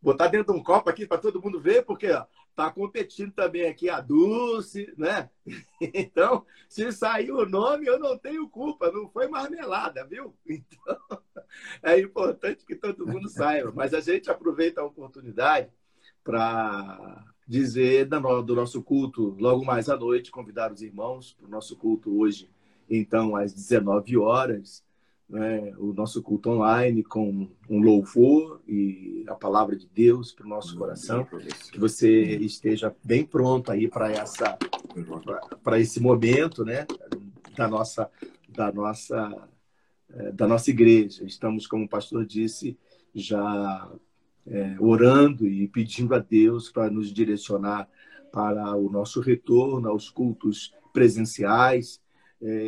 [0.00, 3.66] botar dentro de um copo aqui para todo mundo ver, porque ó, tá competindo também
[3.66, 5.30] aqui a Dulce, né?
[5.80, 10.34] Então, se sair o nome, eu não tenho culpa, não foi marmelada, viu?
[10.48, 10.96] Então,
[11.82, 13.72] é importante que todo mundo saiba.
[13.74, 15.70] Mas a gente aproveita a oportunidade
[16.22, 21.76] para dizer do nosso culto logo mais à noite, convidar os irmãos para o nosso
[21.76, 22.50] culto hoje,
[22.88, 24.83] então, às 19 horas
[25.28, 30.48] né, o nosso culto online com um louvor e a palavra de Deus para o
[30.48, 31.26] nosso coração.
[31.72, 34.58] Que você esteja bem pronto aí para essa
[35.62, 36.86] para esse momento, né,
[37.56, 38.10] da nossa
[38.48, 39.48] da nossa
[40.34, 41.24] da nossa igreja.
[41.24, 42.78] Estamos, como o pastor disse,
[43.14, 43.90] já
[44.46, 47.88] é, orando e pedindo a Deus para nos direcionar
[48.32, 52.00] para o nosso retorno aos cultos presenciais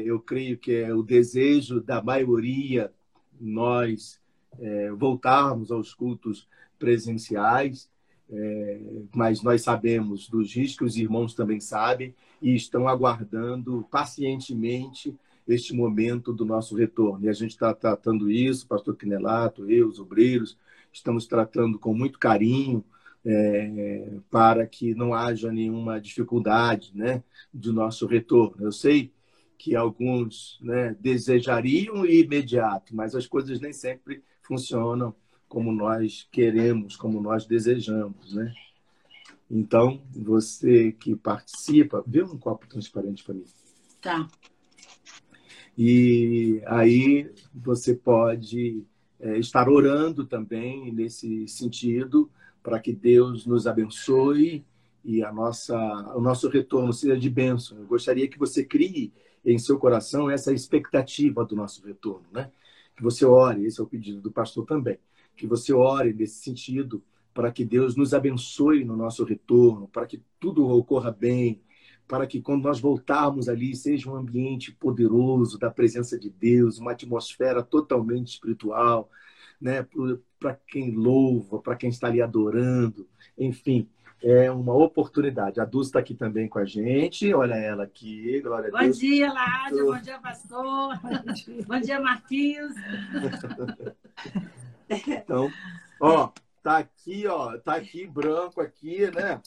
[0.05, 2.93] eu creio que é o desejo da maioria
[3.41, 4.21] nós
[4.59, 6.49] é, voltarmos aos cultos
[6.79, 7.89] presenciais,
[8.31, 8.81] é,
[9.15, 15.15] mas nós sabemos dos riscos os irmãos também sabem e estão aguardando pacientemente
[15.47, 17.25] este momento do nosso retorno.
[17.25, 20.57] E a gente está tratando isso, pastor Quinelato, eu, os obreiros,
[20.93, 22.85] estamos tratando com muito carinho
[23.25, 27.23] é, para que não haja nenhuma dificuldade né,
[27.53, 28.65] do nosso retorno.
[28.65, 29.13] Eu sei
[29.59, 35.15] que alguns né, desejariam ir imediato, mas as coisas nem sempre funcionam
[35.49, 38.53] como nós queremos, como nós desejamos, né?
[39.51, 43.45] Então, você que participa, vê um copo transparente para mim.
[44.01, 44.29] Tá.
[45.79, 48.85] E aí você pode
[49.21, 52.31] é, estar orando também nesse sentido
[52.63, 54.65] para que Deus nos abençoe
[55.05, 55.77] e a nossa,
[56.17, 57.79] o nosso retorno seja de bênção.
[57.79, 59.13] Eu gostaria que você crie
[59.47, 62.51] em seu coração essa expectativa do nosso retorno, né?
[62.97, 64.99] Que você ore, esse é o pedido do pastor também,
[65.37, 70.23] que você ore nesse sentido para que Deus nos abençoe no nosso retorno, para que
[70.41, 71.61] tudo ocorra bem,
[72.09, 76.93] para que quando nós voltarmos ali seja um ambiente poderoso da presença de Deus, uma
[76.93, 79.11] atmosfera totalmente espiritual,
[79.61, 79.87] né?
[80.39, 83.07] Para quem louva, para quem está ali adorando,
[83.39, 83.89] enfim,
[84.23, 85.61] é uma oportunidade.
[85.61, 87.33] A Dulce está aqui também com a gente.
[87.35, 88.99] Olha ela aqui, glória a Bom Deus.
[88.99, 89.85] dia, Ládia.
[89.85, 91.01] Bom dia, pastor.
[91.67, 92.75] Bom dia, Marquinhos.
[94.89, 95.51] Então,
[96.01, 96.31] ó,
[96.63, 99.41] tá aqui, ó, tá aqui branco aqui, né?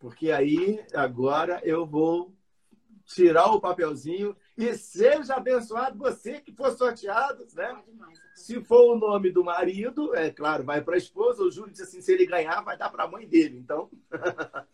[0.00, 2.34] Porque aí agora eu vou
[3.04, 7.80] tirar o papelzinho e seja abençoado você que for sorteado, né?
[8.34, 11.44] Se for o nome do marido, é claro, vai para a esposa.
[11.44, 13.56] O Júlio disse assim: se ele ganhar, vai dar para a mãe dele.
[13.56, 13.88] Então,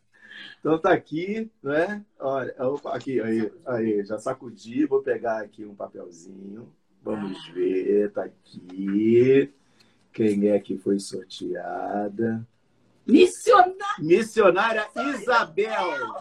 [0.59, 2.03] então tá aqui, né?
[2.19, 4.87] Olha, opa, aqui, aí, aí, já sacudi.
[4.87, 6.73] Vou pegar aqui um papelzinho.
[7.03, 9.53] Vamos ver, tá aqui.
[10.15, 12.49] Quem é que foi sorteada?
[13.07, 13.77] Missionário.
[13.99, 16.15] Missionária Isabel.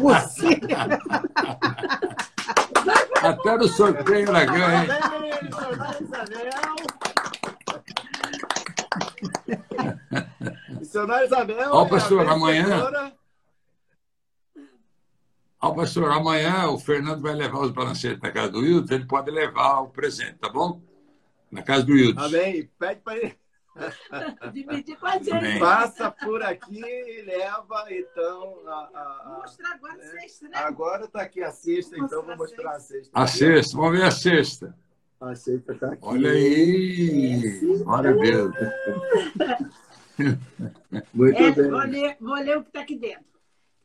[0.00, 0.60] Você.
[3.22, 4.86] Até no sorteio ela ganha.
[10.78, 11.70] Missionária Isabel.
[11.72, 13.12] Ó, pastor, amanhã-.
[15.60, 19.30] Ó, pastor, amanhã o Fernando vai levar os balancetes na casa do Wilton, ele pode
[19.30, 20.80] levar o presente, tá bom?
[21.50, 22.20] Na casa do Wilton.
[22.20, 22.70] Amém.
[22.78, 23.36] Pede para ele.
[24.52, 25.58] Dividir com a gente.
[25.58, 28.60] Passa por aqui e leva, então.
[28.66, 30.10] A, a- a- Mostrar agora É.
[30.20, 30.58] sexta, né?
[30.58, 33.10] Agora está aqui a cesta, Vou então vou mostrar a cesta.
[33.12, 34.74] A sexta, vamos ver a sexta.
[35.20, 35.98] A cesta está aqui.
[36.02, 37.52] Olha aí.
[37.86, 38.54] A Deus.
[41.14, 41.70] Muito É, bem.
[41.70, 43.24] vou, ler, vou ler o que está aqui dentro.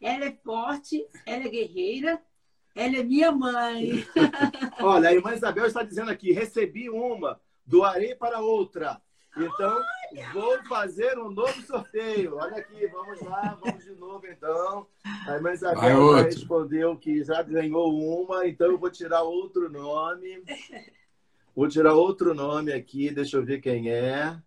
[0.01, 2.21] Ela é forte, ela é guerreira,
[2.75, 4.05] ela é minha mãe.
[4.81, 9.01] Olha, a irmã Isabel está dizendo aqui: recebi uma, doarei para outra.
[9.35, 9.81] Então,
[10.31, 12.35] vou fazer um novo sorteio.
[12.35, 14.87] Olha aqui, vamos lá, vamos de novo então.
[15.27, 17.91] A irmã Isabel respondeu que já ganhou
[18.23, 20.43] uma, então eu vou tirar outro nome.
[21.55, 24.39] Vou tirar outro nome aqui, deixa eu ver quem é.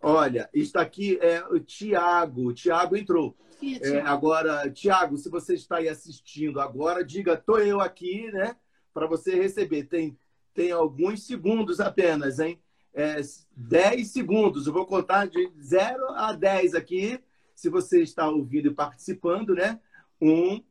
[0.00, 2.48] Olha, está aqui é o Tiago.
[2.48, 3.36] O Tiago entrou.
[3.80, 8.56] É, agora, Tiago, se você está aí assistindo agora, diga, tô eu aqui, né?
[8.92, 9.84] Para você receber.
[9.84, 10.18] Tem,
[10.52, 12.60] tem alguns segundos apenas, hein?
[12.94, 13.20] É,
[13.56, 14.66] 10 segundos.
[14.66, 17.20] Eu vou contar de 0 a 10 aqui,
[17.54, 19.80] se você está ouvindo e participando, né?
[20.20, 20.62] Um,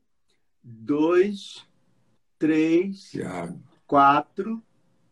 [0.63, 1.65] dois,
[2.39, 3.61] três, Tiago.
[3.85, 4.63] quatro,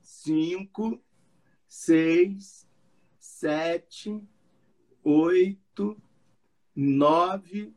[0.01, 1.01] cinco,
[1.67, 2.67] seis,
[3.19, 4.21] sete,
[5.03, 6.01] oito,
[6.75, 7.73] nove,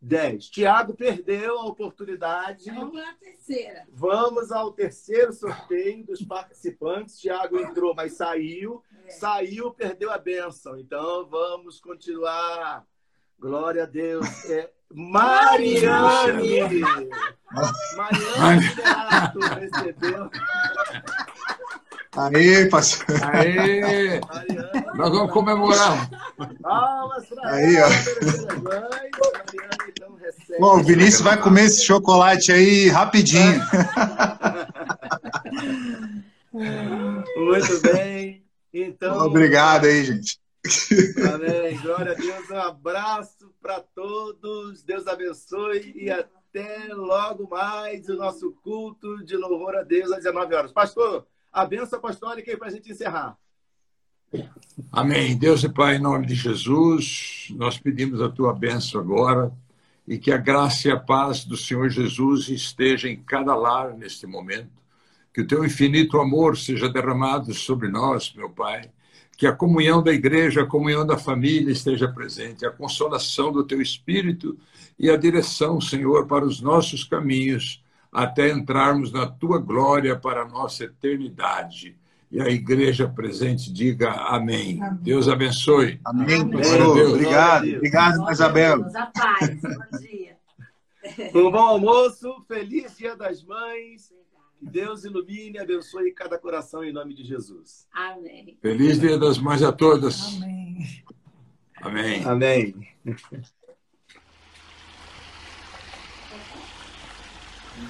[0.00, 0.48] dez.
[0.48, 2.70] Tiago perdeu a oportunidade.
[2.70, 3.86] Vamos lá, terceira.
[3.92, 7.18] Vamos ao terceiro sorteio dos participantes.
[7.18, 8.82] Tiago entrou, mas saiu.
[9.08, 10.78] Saiu, perdeu a bênção.
[10.78, 12.84] Então vamos continuar.
[13.38, 14.26] Glória a Deus.
[14.50, 16.70] É Mariane.
[17.96, 20.30] Mariane Renato recebeu.
[22.16, 23.22] Aí, pastor.
[23.24, 24.20] Aê!
[24.20, 24.86] Mariane.
[24.96, 26.10] Nós vamos comemorar.
[26.60, 27.88] Palmas para Aí, ó.
[28.62, 29.10] mãe.
[30.60, 33.58] Bom, o Vinícius vai comer esse chocolate aí rapidinho.
[36.52, 38.44] Muito bem.
[38.70, 40.38] Então, Obrigado aí, gente.
[41.32, 41.78] Amém.
[41.78, 42.50] Glória a Deus.
[42.50, 44.82] Um abraço para todos.
[44.82, 50.54] Deus abençoe e até logo mais o nosso culto de louvor a Deus às 19
[50.54, 50.72] horas.
[50.72, 53.34] Pastor, a benção apostólica aí para a gente encerrar.
[54.92, 55.38] Amém.
[55.38, 59.50] Deus e Pai, em nome de Jesus, nós pedimos a tua bênção agora
[60.10, 64.26] e que a graça e a paz do Senhor Jesus esteja em cada lar neste
[64.26, 64.72] momento.
[65.32, 68.90] Que o teu infinito amor seja derramado sobre nós, meu Pai.
[69.36, 73.80] Que a comunhão da igreja, a comunhão da família esteja presente, a consolação do teu
[73.80, 74.58] espírito
[74.98, 77.80] e a direção, Senhor, para os nossos caminhos,
[78.10, 81.96] até entrarmos na tua glória para a nossa eternidade.
[82.30, 84.80] E a igreja presente diga amém.
[84.80, 84.98] Amém.
[85.02, 86.00] Deus abençoe.
[86.04, 87.08] Amém, pastor.
[87.08, 87.68] Obrigado.
[87.68, 88.82] Obrigado, Isabel.
[88.82, 89.60] Deus, A paz.
[89.60, 90.38] Bom dia.
[91.34, 94.12] Um bom almoço, feliz Dia das Mães.
[94.58, 97.88] Que Deus ilumine e abençoe cada coração em nome de Jesus.
[97.90, 98.58] Amém.
[98.60, 100.36] Feliz Dia das Mães a todas.
[100.36, 101.02] Amém.
[101.80, 102.24] Amém.
[102.24, 102.88] Amém.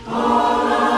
[0.05, 0.81] Glória